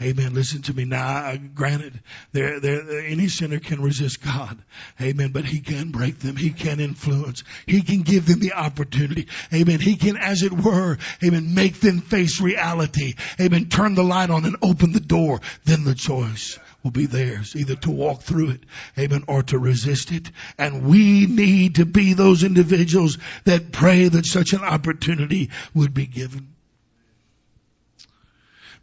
[0.00, 0.34] Amen.
[0.34, 1.34] Listen to me now.
[1.54, 2.00] Granted,
[2.32, 4.58] there, there, any sinner can resist God.
[5.00, 5.32] Amen.
[5.32, 6.36] But he can break them.
[6.36, 7.44] He can influence.
[7.66, 9.28] He can give them the opportunity.
[9.54, 9.80] Amen.
[9.80, 13.14] He can, as it were, amen, make them face reality.
[13.40, 13.68] Amen.
[13.68, 15.40] Turn the light on and open the door.
[15.64, 18.60] Then the choice will be theirs, either to walk through it,
[18.98, 20.30] amen, or to resist it.
[20.58, 26.06] And we need to be those individuals that pray that such an opportunity would be
[26.06, 26.55] given.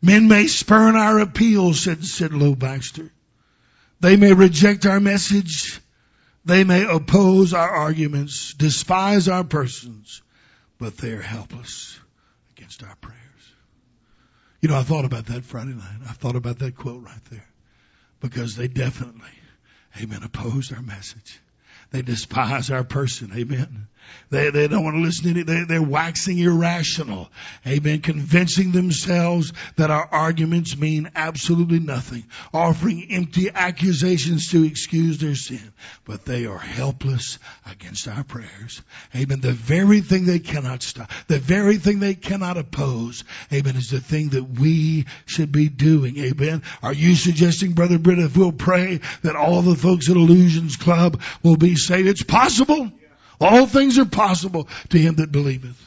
[0.04, 3.10] Men may spurn our appeals, said, said Baxter.
[4.01, 5.80] They may reject our message.
[6.43, 10.22] They may oppose our arguments, despise our persons,
[10.78, 11.97] but they are helpless
[12.58, 13.18] against our prayers.
[14.60, 16.01] You know, I thought about that Friday night.
[16.06, 17.47] I thought about that quote right there
[18.20, 19.32] because they definitely,
[20.01, 21.39] amen, opposed our message.
[21.91, 23.32] They despise our person.
[23.34, 23.88] Amen.
[24.30, 27.30] They, they don't want to listen to any, they, they're waxing irrational.
[27.68, 28.01] Amen.
[28.01, 32.26] Convincing themselves that our arguments mean absolutely nothing.
[32.54, 35.74] Offering empty accusations to excuse their sin.
[36.06, 37.38] But they are helpless
[37.70, 38.82] against our prayers.
[39.16, 39.39] Amen.
[39.41, 43.24] The very thing they cannot stop, the very thing they cannot oppose.
[43.51, 43.76] Amen.
[43.76, 46.18] Is the thing that we should be doing.
[46.18, 46.64] Amen.
[46.82, 51.22] Are you suggesting, Brother Britt, if we'll pray that all the folks at Illusions Club
[51.43, 52.08] will be saved?
[52.08, 52.91] It's possible.
[53.39, 55.79] All things are possible to him that believeth.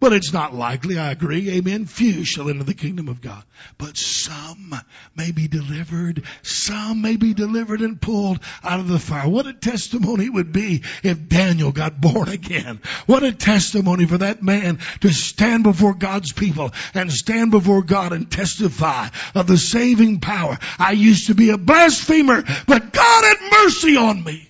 [0.00, 1.50] But it's not likely, I agree.
[1.50, 1.84] Amen.
[1.86, 3.42] Few shall enter the kingdom of God.
[3.78, 4.72] But some
[5.16, 6.22] may be delivered.
[6.42, 9.28] Some may be delivered and pulled out of the fire.
[9.28, 12.80] What a testimony it would be if Daniel got born again.
[13.06, 18.12] What a testimony for that man to stand before God's people and stand before God
[18.12, 20.58] and testify of the saving power.
[20.78, 24.47] I used to be a blasphemer, but God had mercy on me.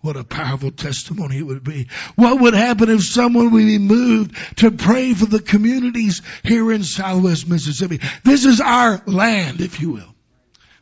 [0.00, 1.88] What a powerful testimony it would be.
[2.14, 6.84] What would happen if someone would be moved to pray for the communities here in
[6.84, 8.00] southwest Mississippi?
[8.22, 10.14] This is our land, if you will.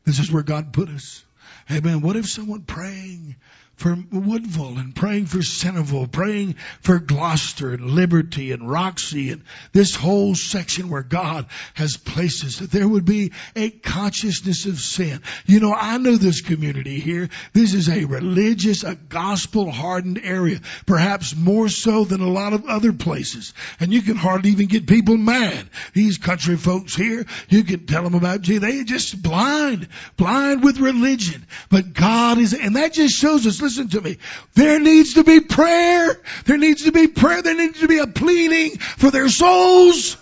[0.05, 1.25] This is where God put us.
[1.71, 2.03] Amen.
[2.03, 3.37] What if someone praying
[3.77, 9.95] for Woodville and praying for Centreville, praying for Gloster and Liberty and Roxie and this
[9.95, 15.21] whole section where God has placed us, that there would be a consciousness of sin.
[15.45, 17.29] You know, I know this community here.
[17.53, 22.65] This is a religious, a gospel hardened area, perhaps more so than a lot of
[22.65, 23.53] other places.
[23.79, 25.69] And you can hardly even get people mad.
[25.93, 30.65] These country folks here, you can tell them about, gee, they are just blind, blind
[30.65, 31.47] with religion.
[31.69, 34.19] But God is, and that just shows us, listen to me.
[34.55, 36.21] There needs to be prayer.
[36.45, 37.43] There needs to be prayer.
[37.43, 40.17] There needs to be a pleading for their souls.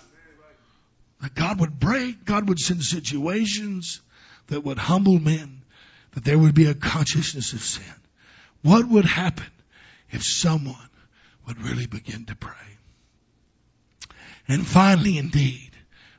[1.21, 2.25] That God would break.
[2.25, 4.01] God would send situations
[4.47, 5.61] that would humble men.
[6.13, 7.83] That there would be a consciousness of sin.
[8.63, 9.51] What would happen
[10.09, 10.89] if someone
[11.45, 12.51] would really begin to pray?
[14.47, 15.71] And finally, indeed,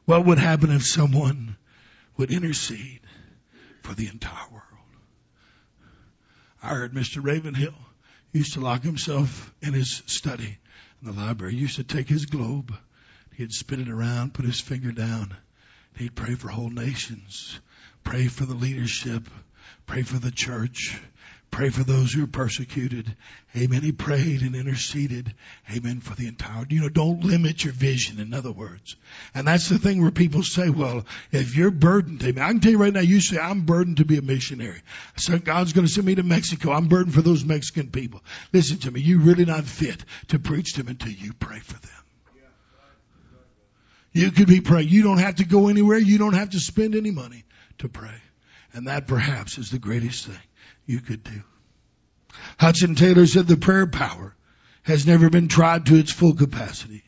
[0.04, 1.56] what would happen if someone
[2.16, 3.00] would intercede
[3.82, 4.55] for the entire world?
[6.66, 7.22] I heard Mr.
[7.22, 7.78] Ravenhill
[8.32, 10.58] used to lock himself in his study
[11.00, 11.54] in the library.
[11.54, 12.74] He used to take his globe,
[13.36, 15.36] he'd spin it around, put his finger down,
[15.94, 17.60] he'd pray for whole nations,
[18.02, 19.28] pray for the leadership,
[19.86, 21.00] pray for the church,
[21.56, 23.16] Pray for those who are persecuted.
[23.56, 23.80] Amen.
[23.80, 25.32] He prayed and interceded.
[25.74, 26.00] Amen.
[26.00, 28.94] For the entire, you know, don't limit your vision, in other words.
[29.34, 32.44] And that's the thing where people say, well, if you're burdened, amen.
[32.44, 34.82] I can tell you right now, you say, I'm burdened to be a missionary.
[35.16, 36.72] So God's going to send me to Mexico.
[36.72, 38.22] I'm burdened for those Mexican people.
[38.52, 39.00] Listen to me.
[39.00, 42.04] You're really not fit to preach to them until you pray for them.
[44.12, 44.90] You could be praying.
[44.90, 45.96] You don't have to go anywhere.
[45.96, 47.44] You don't have to spend any money
[47.78, 48.20] to pray.
[48.74, 50.36] And that perhaps is the greatest thing
[50.86, 51.42] you could do.
[52.58, 54.34] Hudson Taylor said the prayer power
[54.82, 57.02] has never been tried to its full capacity.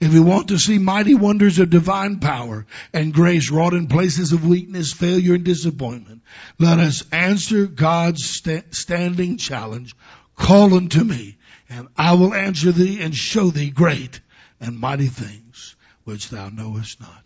[0.00, 4.32] If we want to see mighty wonders of divine power and grace wrought in places
[4.32, 6.22] of weakness, failure, and disappointment,
[6.58, 9.94] let us answer God's st- standing challenge.
[10.34, 14.20] Call unto me, and I will answer thee and show thee great
[14.60, 17.24] and mighty things which thou knowest not.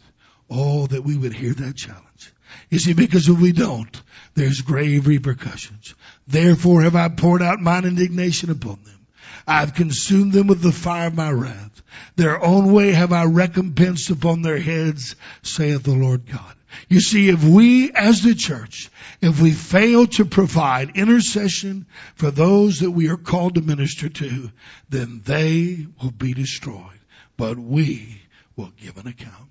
[0.51, 2.33] Oh, that we would hear that challenge.
[2.71, 4.03] You see, because if we don't,
[4.35, 5.95] there's grave repercussions.
[6.27, 9.07] Therefore have I poured out mine indignation upon them.
[9.47, 11.83] I have consumed them with the fire of my wrath.
[12.17, 16.55] Their own way have I recompensed upon their heads, saith the Lord God.
[16.89, 18.91] You see, if we as the church,
[19.21, 21.87] if we fail to provide intercession
[22.17, 24.51] for those that we are called to minister to,
[24.89, 27.01] then they will be destroyed.
[27.37, 28.21] But we
[28.57, 29.49] will give an account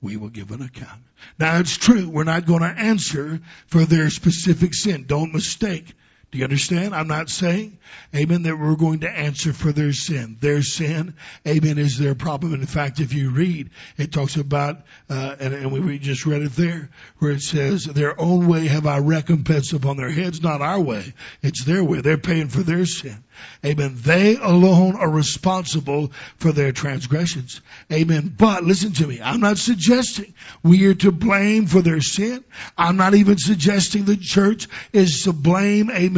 [0.00, 1.02] we will give an account.
[1.38, 5.04] Now it's true, we're not going to answer for their specific sin.
[5.06, 5.94] Don't mistake.
[6.30, 6.94] Do you understand?
[6.94, 7.78] I'm not saying,
[8.14, 10.36] amen, that we're going to answer for their sin.
[10.40, 11.14] Their sin,
[11.46, 12.52] amen, is their problem.
[12.52, 16.52] In fact, if you read, it talks about, uh, and, and we just read it
[16.52, 20.78] there, where it says, their own way have I recompensed upon their heads, not our
[20.78, 21.14] way.
[21.40, 22.02] It's their way.
[22.02, 23.24] They're paying for their sin.
[23.64, 23.94] Amen.
[23.96, 27.62] They alone are responsible for their transgressions.
[27.90, 28.34] Amen.
[28.36, 29.20] But listen to me.
[29.22, 32.44] I'm not suggesting we are to blame for their sin.
[32.76, 36.17] I'm not even suggesting the church is to blame, amen,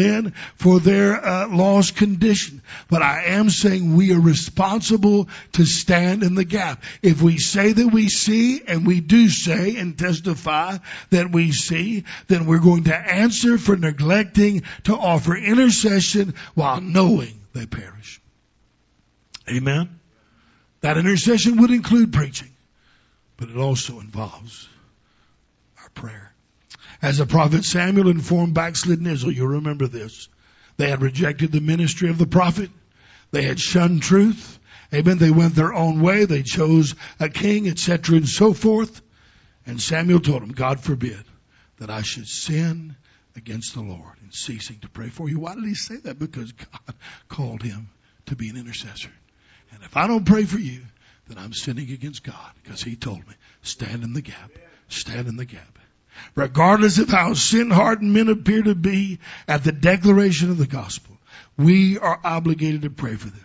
[0.56, 2.62] for their uh, lost condition.
[2.88, 6.82] But I am saying we are responsible to stand in the gap.
[7.02, 10.78] If we say that we see, and we do say and testify
[11.10, 17.40] that we see, then we're going to answer for neglecting to offer intercession while knowing
[17.52, 18.20] they perish.
[19.48, 20.00] Amen.
[20.80, 22.50] That intercession would include preaching,
[23.36, 24.68] but it also involves
[25.82, 26.32] our prayer.
[27.02, 30.28] As the prophet Samuel informed backslidden Israel, you'll remember this.
[30.76, 32.70] They had rejected the ministry of the prophet.
[33.30, 34.58] They had shunned truth.
[34.92, 35.18] Amen.
[35.18, 36.24] They went their own way.
[36.24, 39.02] They chose a king, etc., and so forth.
[39.66, 41.22] And Samuel told them, God forbid
[41.78, 42.96] that I should sin
[43.36, 45.38] against the Lord in ceasing to pray for you.
[45.38, 46.18] Why did he say that?
[46.18, 46.94] Because God
[47.28, 47.88] called him
[48.26, 49.12] to be an intercessor.
[49.72, 50.82] And if I don't pray for you,
[51.28, 54.50] then I'm sinning against God because he told me, stand in the gap.
[54.88, 55.78] Stand in the gap.
[56.34, 59.18] Regardless of how sin hardened men appear to be
[59.48, 61.18] at the declaration of the gospel,
[61.56, 63.44] we are obligated to pray for them.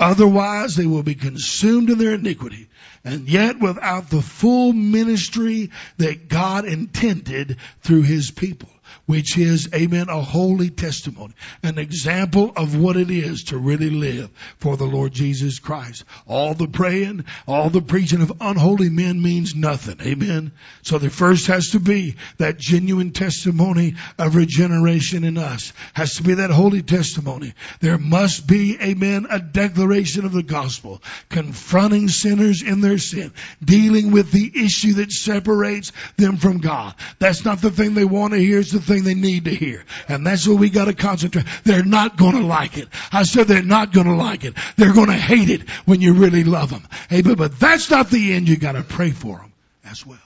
[0.00, 2.68] Otherwise, they will be consumed in their iniquity
[3.04, 8.68] and yet without the full ministry that God intended through his people.
[9.06, 14.30] Which is, amen, a holy testimony, an example of what it is to really live
[14.58, 16.04] for the Lord Jesus Christ.
[16.26, 20.00] All the praying, all the preaching of unholy men means nothing.
[20.02, 20.52] Amen.
[20.82, 25.72] So there first has to be that genuine testimony of regeneration in us.
[25.94, 27.54] Has to be that holy testimony.
[27.80, 33.32] There must be, amen, a declaration of the gospel, confronting sinners in their sin,
[33.64, 36.94] dealing with the issue that separates them from God.
[37.18, 39.84] That's not the thing they want to hear, it's the thing they need to hear.
[40.08, 41.46] And that's what we gotta concentrate.
[41.64, 42.88] They're not gonna like it.
[43.12, 44.54] I said they're not gonna like it.
[44.76, 46.86] They're gonna hate it when you really love them.
[47.08, 48.48] Hey, but, that's not the end.
[48.48, 49.52] You gotta pray for them
[49.84, 50.18] as well.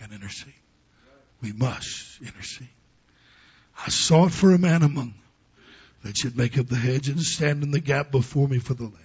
[0.00, 0.52] And intercede.
[1.42, 2.68] We must intercede.
[3.84, 5.14] I sought for a man among them
[6.02, 8.84] that should make up the hedge and stand in the gap before me for the
[8.84, 8.96] land,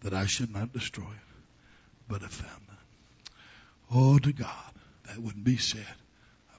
[0.00, 1.42] that I should not destroy it,
[2.08, 2.76] but have found none.
[3.92, 4.72] Oh, to God,
[5.06, 5.84] that wouldn't be said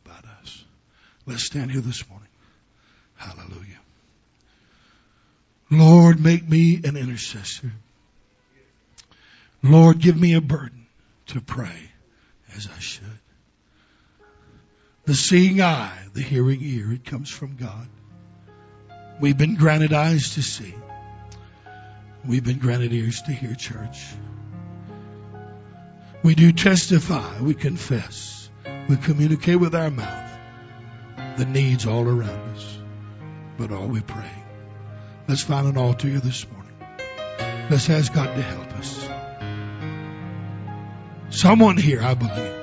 [0.05, 0.62] about us.
[1.25, 2.27] Let's stand here this morning.
[3.15, 3.79] Hallelujah.
[5.71, 7.71] Lord, make me an intercessor.
[9.61, 10.85] Lord, give me a burden
[11.27, 11.91] to pray
[12.55, 13.05] as I should.
[15.05, 17.87] The seeing eye, the hearing ear, it comes from God.
[19.21, 20.73] We've been granted eyes to see.
[22.25, 24.05] We've been granted ears to hear, church.
[26.23, 28.49] We do testify, we confess,
[28.89, 30.32] we communicate with our mouth
[31.37, 32.77] the needs all around us,
[33.57, 34.31] but all we pray.
[35.27, 36.71] Let's find an altar here this morning.
[37.69, 39.09] Let's ask God to help us.
[41.29, 42.53] Someone here, I believe.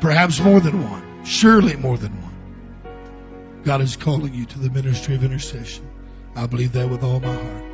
[0.00, 1.24] Perhaps more than one.
[1.24, 3.62] Surely more than one.
[3.64, 5.88] God is calling you to the ministry of intercession.
[6.34, 7.64] I believe that with all my heart.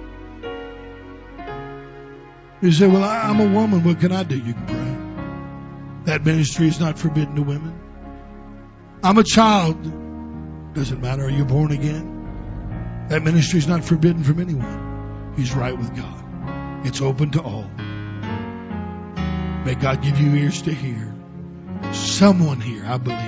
[2.63, 3.85] You say, well, I'm a woman.
[3.85, 4.37] What can I do?
[4.39, 6.05] You can pray.
[6.05, 7.79] That ministry is not forbidden to women.
[9.05, 9.83] I'm a child.
[10.73, 11.27] Doesn't matter.
[11.27, 13.07] Are you born again?
[13.11, 15.35] That ministry is not forbidden from anyone.
[15.37, 16.87] He's right with God.
[16.87, 17.69] It's open to all.
[19.67, 21.15] May God give you ears to hear.
[21.93, 23.19] Someone here, I believe,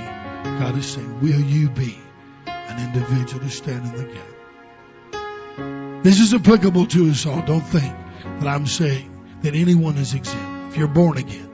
[0.60, 1.98] God is saying, will you be
[2.46, 6.04] an individual to stand in the gap?
[6.04, 7.42] This is applicable to us all.
[7.42, 7.94] Don't think
[8.24, 9.12] that I'm saying
[9.42, 10.72] that anyone is exempt.
[10.72, 11.50] If you're born again,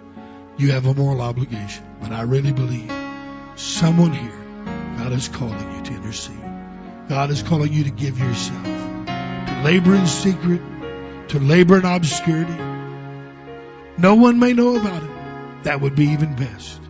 [0.58, 1.84] you have a moral obligation.
[2.00, 3.01] But I really believe
[3.56, 4.42] someone here,
[4.98, 6.38] God is calling you to intercede.
[7.08, 10.60] God is calling you to give yourself, to labor in secret,
[11.28, 12.56] to labor in obscurity.
[13.98, 15.64] No one may know about it.
[15.64, 16.80] That would be even best.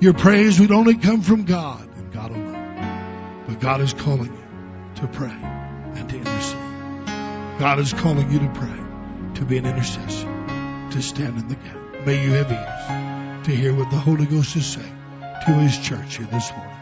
[0.00, 3.44] Your praise would only come from God and God alone.
[3.46, 7.58] But God is calling you to pray and to intercede.
[7.58, 10.26] God is calling you to pray, to be an intercessor,
[10.90, 12.06] to stand in the gap.
[12.06, 14.95] May you have ears to hear what the Holy Ghost is saying
[15.44, 16.75] to His church here this morning.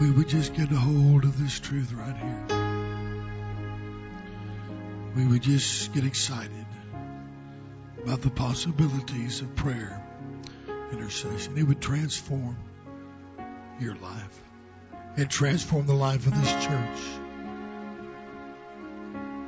[0.00, 2.46] We would just get a hold of this truth right here,
[5.14, 6.66] we would just get excited
[8.02, 10.02] about the possibilities of prayer,
[10.90, 11.58] intercession.
[11.58, 12.56] It would transform
[13.78, 14.40] your life
[15.16, 16.98] and transform the life of this church.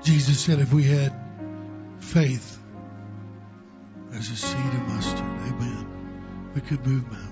[0.02, 1.14] Jesus said if we had
[2.00, 2.58] faith
[4.12, 7.31] as a seed of mustard, amen, we could move mountains.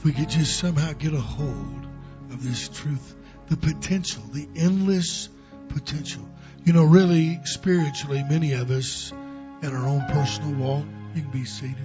[0.00, 1.86] If we could just somehow get a hold
[2.30, 3.14] of this truth,
[3.48, 5.28] the potential, the endless
[5.68, 6.26] potential.
[6.64, 9.12] You know, really, spiritually, many of us
[9.60, 11.76] in our own personal walk, you can be seated.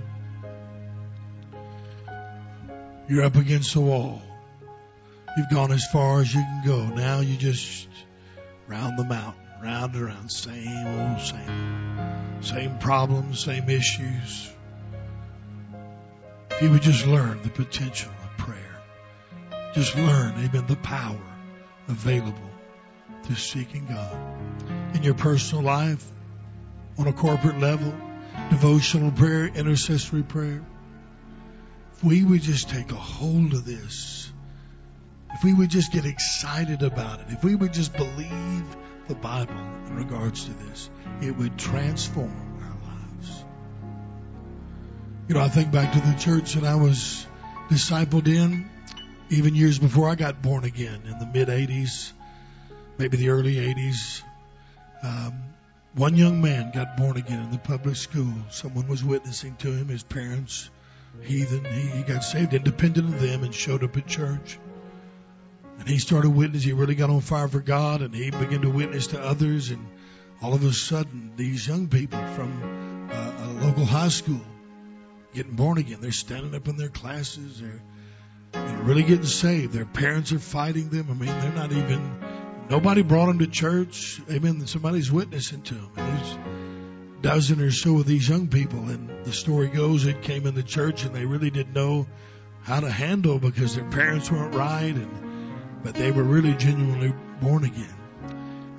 [3.10, 4.22] You're up against a wall.
[5.36, 6.86] You've gone as far as you can go.
[6.86, 7.90] Now you just
[8.66, 14.55] round the mountain, round and around, same old same, same problems, same issues.
[16.56, 18.82] If you would just learn the potential of prayer,
[19.74, 21.20] just learn, amen, the power
[21.90, 22.50] available
[23.24, 26.10] to seeking God in your personal life,
[26.98, 27.94] on a corporate level,
[28.50, 30.64] devotional prayer, intercessory prayer.
[31.92, 34.32] If we would just take a hold of this,
[35.34, 38.78] if we would just get excited about it, if we would just believe
[39.10, 40.90] the Bible in regards to this,
[41.22, 42.45] it would transform.
[45.28, 47.26] You know, I think back to the church that I was
[47.68, 48.70] discipled in,
[49.32, 52.12] even years before I got born again in the mid 80s,
[53.00, 54.22] maybe the early 80s.
[55.02, 55.34] Um,
[55.96, 58.32] one young man got born again in the public school.
[58.52, 60.70] Someone was witnessing to him, his parents,
[61.24, 61.66] heathen.
[61.66, 64.60] He, he got saved independent of them and showed up at church.
[65.80, 66.70] And he started witnessing.
[66.70, 69.72] He really got on fire for God and he began to witness to others.
[69.72, 69.88] And
[70.44, 74.42] all of a sudden, these young people from uh, a local high school
[75.36, 77.62] getting born again, they're standing up in their classes.
[77.62, 79.74] They're really getting saved.
[79.74, 81.08] Their parents are fighting them.
[81.10, 82.20] I mean, they're not even
[82.70, 84.20] Nobody brought them to church.
[84.30, 84.66] Amen.
[84.66, 85.92] Somebody's witnessing to them.
[85.96, 90.48] There's a dozen or so of these young people, and the story goes it came
[90.48, 92.08] in the church, and they really didn't know
[92.64, 97.64] how to handle because their parents weren't right, and but they were really genuinely born
[97.64, 97.96] again.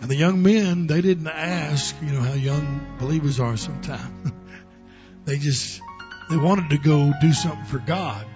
[0.01, 4.33] And the young men, they didn't ask, you know, how young believers are sometimes.
[5.24, 5.81] they just
[6.28, 8.27] they wanted to go do something for God,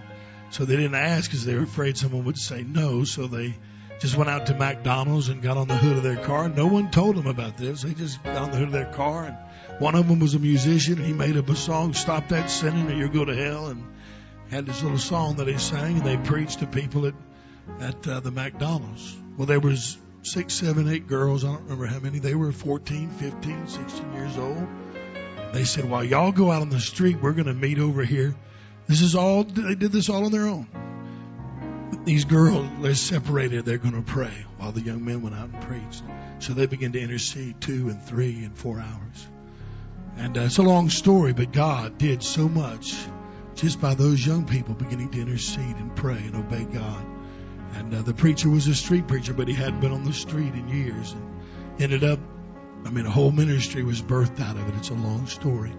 [0.51, 3.05] so they didn't ask because they were afraid someone would say no.
[3.05, 3.55] So they
[4.01, 6.49] just went out to McDonald's and got on the hood of their car.
[6.49, 7.83] No one told them about this.
[7.83, 9.37] They just got on the hood of their car, and
[9.81, 11.03] one of them was a musician.
[11.03, 13.85] He made up a song, "Stop That Sinning or You'll Go to Hell," and
[14.51, 17.15] had this little song that he sang, and they preached to people at
[17.81, 19.17] at uh, the McDonald's.
[19.37, 21.45] Well, there was six, seven, eight girls.
[21.45, 22.19] I don't remember how many.
[22.19, 24.67] They were 14, 15, 16 years old.
[25.53, 28.35] They said, "While y'all go out on the street, we're going to meet over here."
[28.87, 29.45] This is all.
[29.45, 30.67] They did this all on their own
[32.05, 33.65] these girls, they're separated.
[33.65, 36.03] They're going to pray while the young men went out and preached.
[36.39, 39.29] So they began to intercede two and three and four hours.
[40.17, 42.95] And uh, it's a long story, but God did so much
[43.55, 47.05] just by those young people beginning to intercede and pray and obey God.
[47.75, 50.55] And uh, the preacher was a street preacher, but he hadn't been on the street
[50.55, 51.13] in years.
[51.13, 52.19] And ended up,
[52.85, 54.75] I mean, a whole ministry was birthed out of it.
[54.77, 55.73] It's a long story.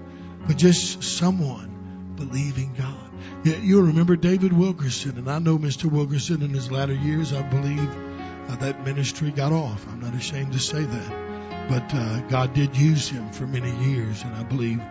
[0.47, 3.11] But just someone believing God.
[3.43, 5.85] You'll remember David Wilkerson, and I know Mr.
[5.85, 7.33] Wilkerson in his latter years.
[7.33, 7.89] I believe
[8.49, 9.87] uh, that ministry got off.
[9.87, 14.23] I'm not ashamed to say that, but uh, God did use him for many years,
[14.23, 14.81] and I believe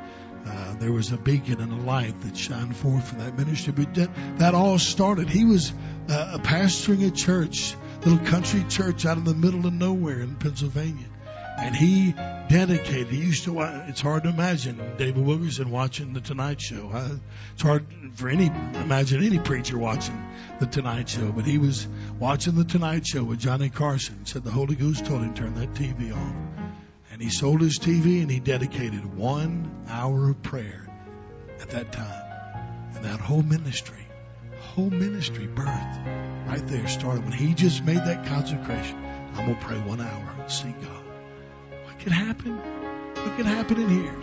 [0.47, 3.73] uh, there was a beacon and a light that shined forth from that ministry.
[3.73, 5.29] But that, that all started.
[5.29, 5.73] He was
[6.09, 7.75] uh, pastoring a church,
[8.05, 11.07] little country church out in the middle of nowhere in Pennsylvania
[11.61, 12.13] and he
[12.49, 13.09] dedicated.
[13.09, 13.61] He used to.
[13.87, 16.91] It's hard to imagine David Wilkerson watching the Tonight Show.
[17.53, 20.21] It's hard for any imagine any preacher watching
[20.59, 21.87] the Tonight Show, but he was
[22.19, 24.25] watching the Tonight Show with Johnny Carson.
[24.25, 26.77] Said the Holy Ghost told him turn that TV on,
[27.13, 30.87] and he sold his TV and he dedicated one hour of prayer
[31.61, 34.07] at that time, and that whole ministry,
[34.61, 38.97] whole ministry birthed right there started when he just made that consecration.
[39.35, 41.00] I'm gonna pray one hour, and see God
[42.01, 42.57] could happen?
[42.57, 44.15] What could happen in here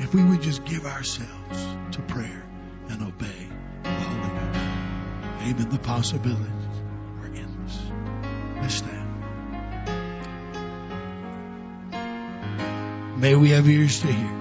[0.00, 2.44] if we would just give ourselves to prayer
[2.88, 3.48] and obey
[3.84, 4.58] the Holy Ghost?
[5.42, 5.68] Amen.
[5.70, 6.74] The possibilities
[7.20, 7.78] are endless.
[8.60, 9.06] Let's stand.
[13.20, 14.36] May we have ears to hear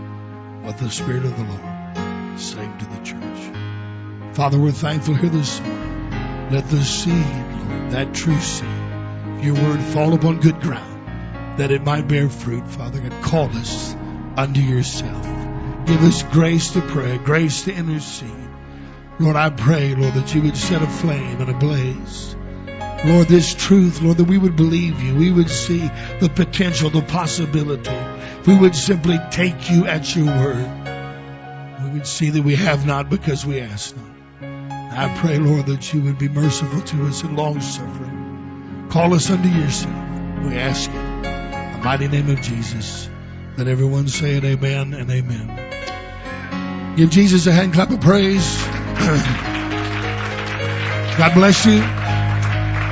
[0.63, 4.35] what the Spirit of the Lord saying to the church.
[4.35, 6.49] Father, we're thankful here this morning.
[6.51, 10.88] Let the seed, Lord, that true seed, your word fall upon good ground
[11.57, 13.23] that it might bear fruit, Father God.
[13.23, 13.95] Call us
[14.37, 15.23] unto yourself.
[15.85, 18.29] Give us grace to pray, grace to intercede.
[19.19, 22.35] Lord, I pray, Lord, that you would set a flame and a blaze.
[23.05, 25.15] Lord, this truth, Lord, that we would believe you.
[25.15, 25.89] We would see
[26.19, 27.95] the potential, the possibility.
[28.45, 31.79] We would simply take you at your word.
[31.83, 34.05] We would see that we have not because we ask not.
[34.41, 38.87] I pray, Lord, that you would be merciful to us and long suffering.
[38.89, 39.95] Call us unto yourself.
[40.43, 41.38] We ask it.
[41.83, 43.09] Mighty name of Jesus.
[43.57, 46.95] Let everyone say it, amen and amen.
[46.95, 48.57] Give Jesus a hand clap of praise.
[51.17, 51.81] God bless you.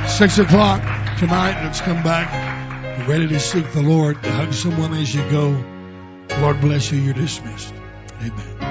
[0.08, 0.82] Six o'clock
[1.18, 1.62] tonight.
[1.64, 3.06] Let's come back.
[3.06, 4.16] Ready to seek the Lord.
[4.16, 5.64] Hug someone as you go.
[6.40, 6.98] Lord bless you.
[6.98, 7.74] You're dismissed.
[8.20, 8.67] Amen.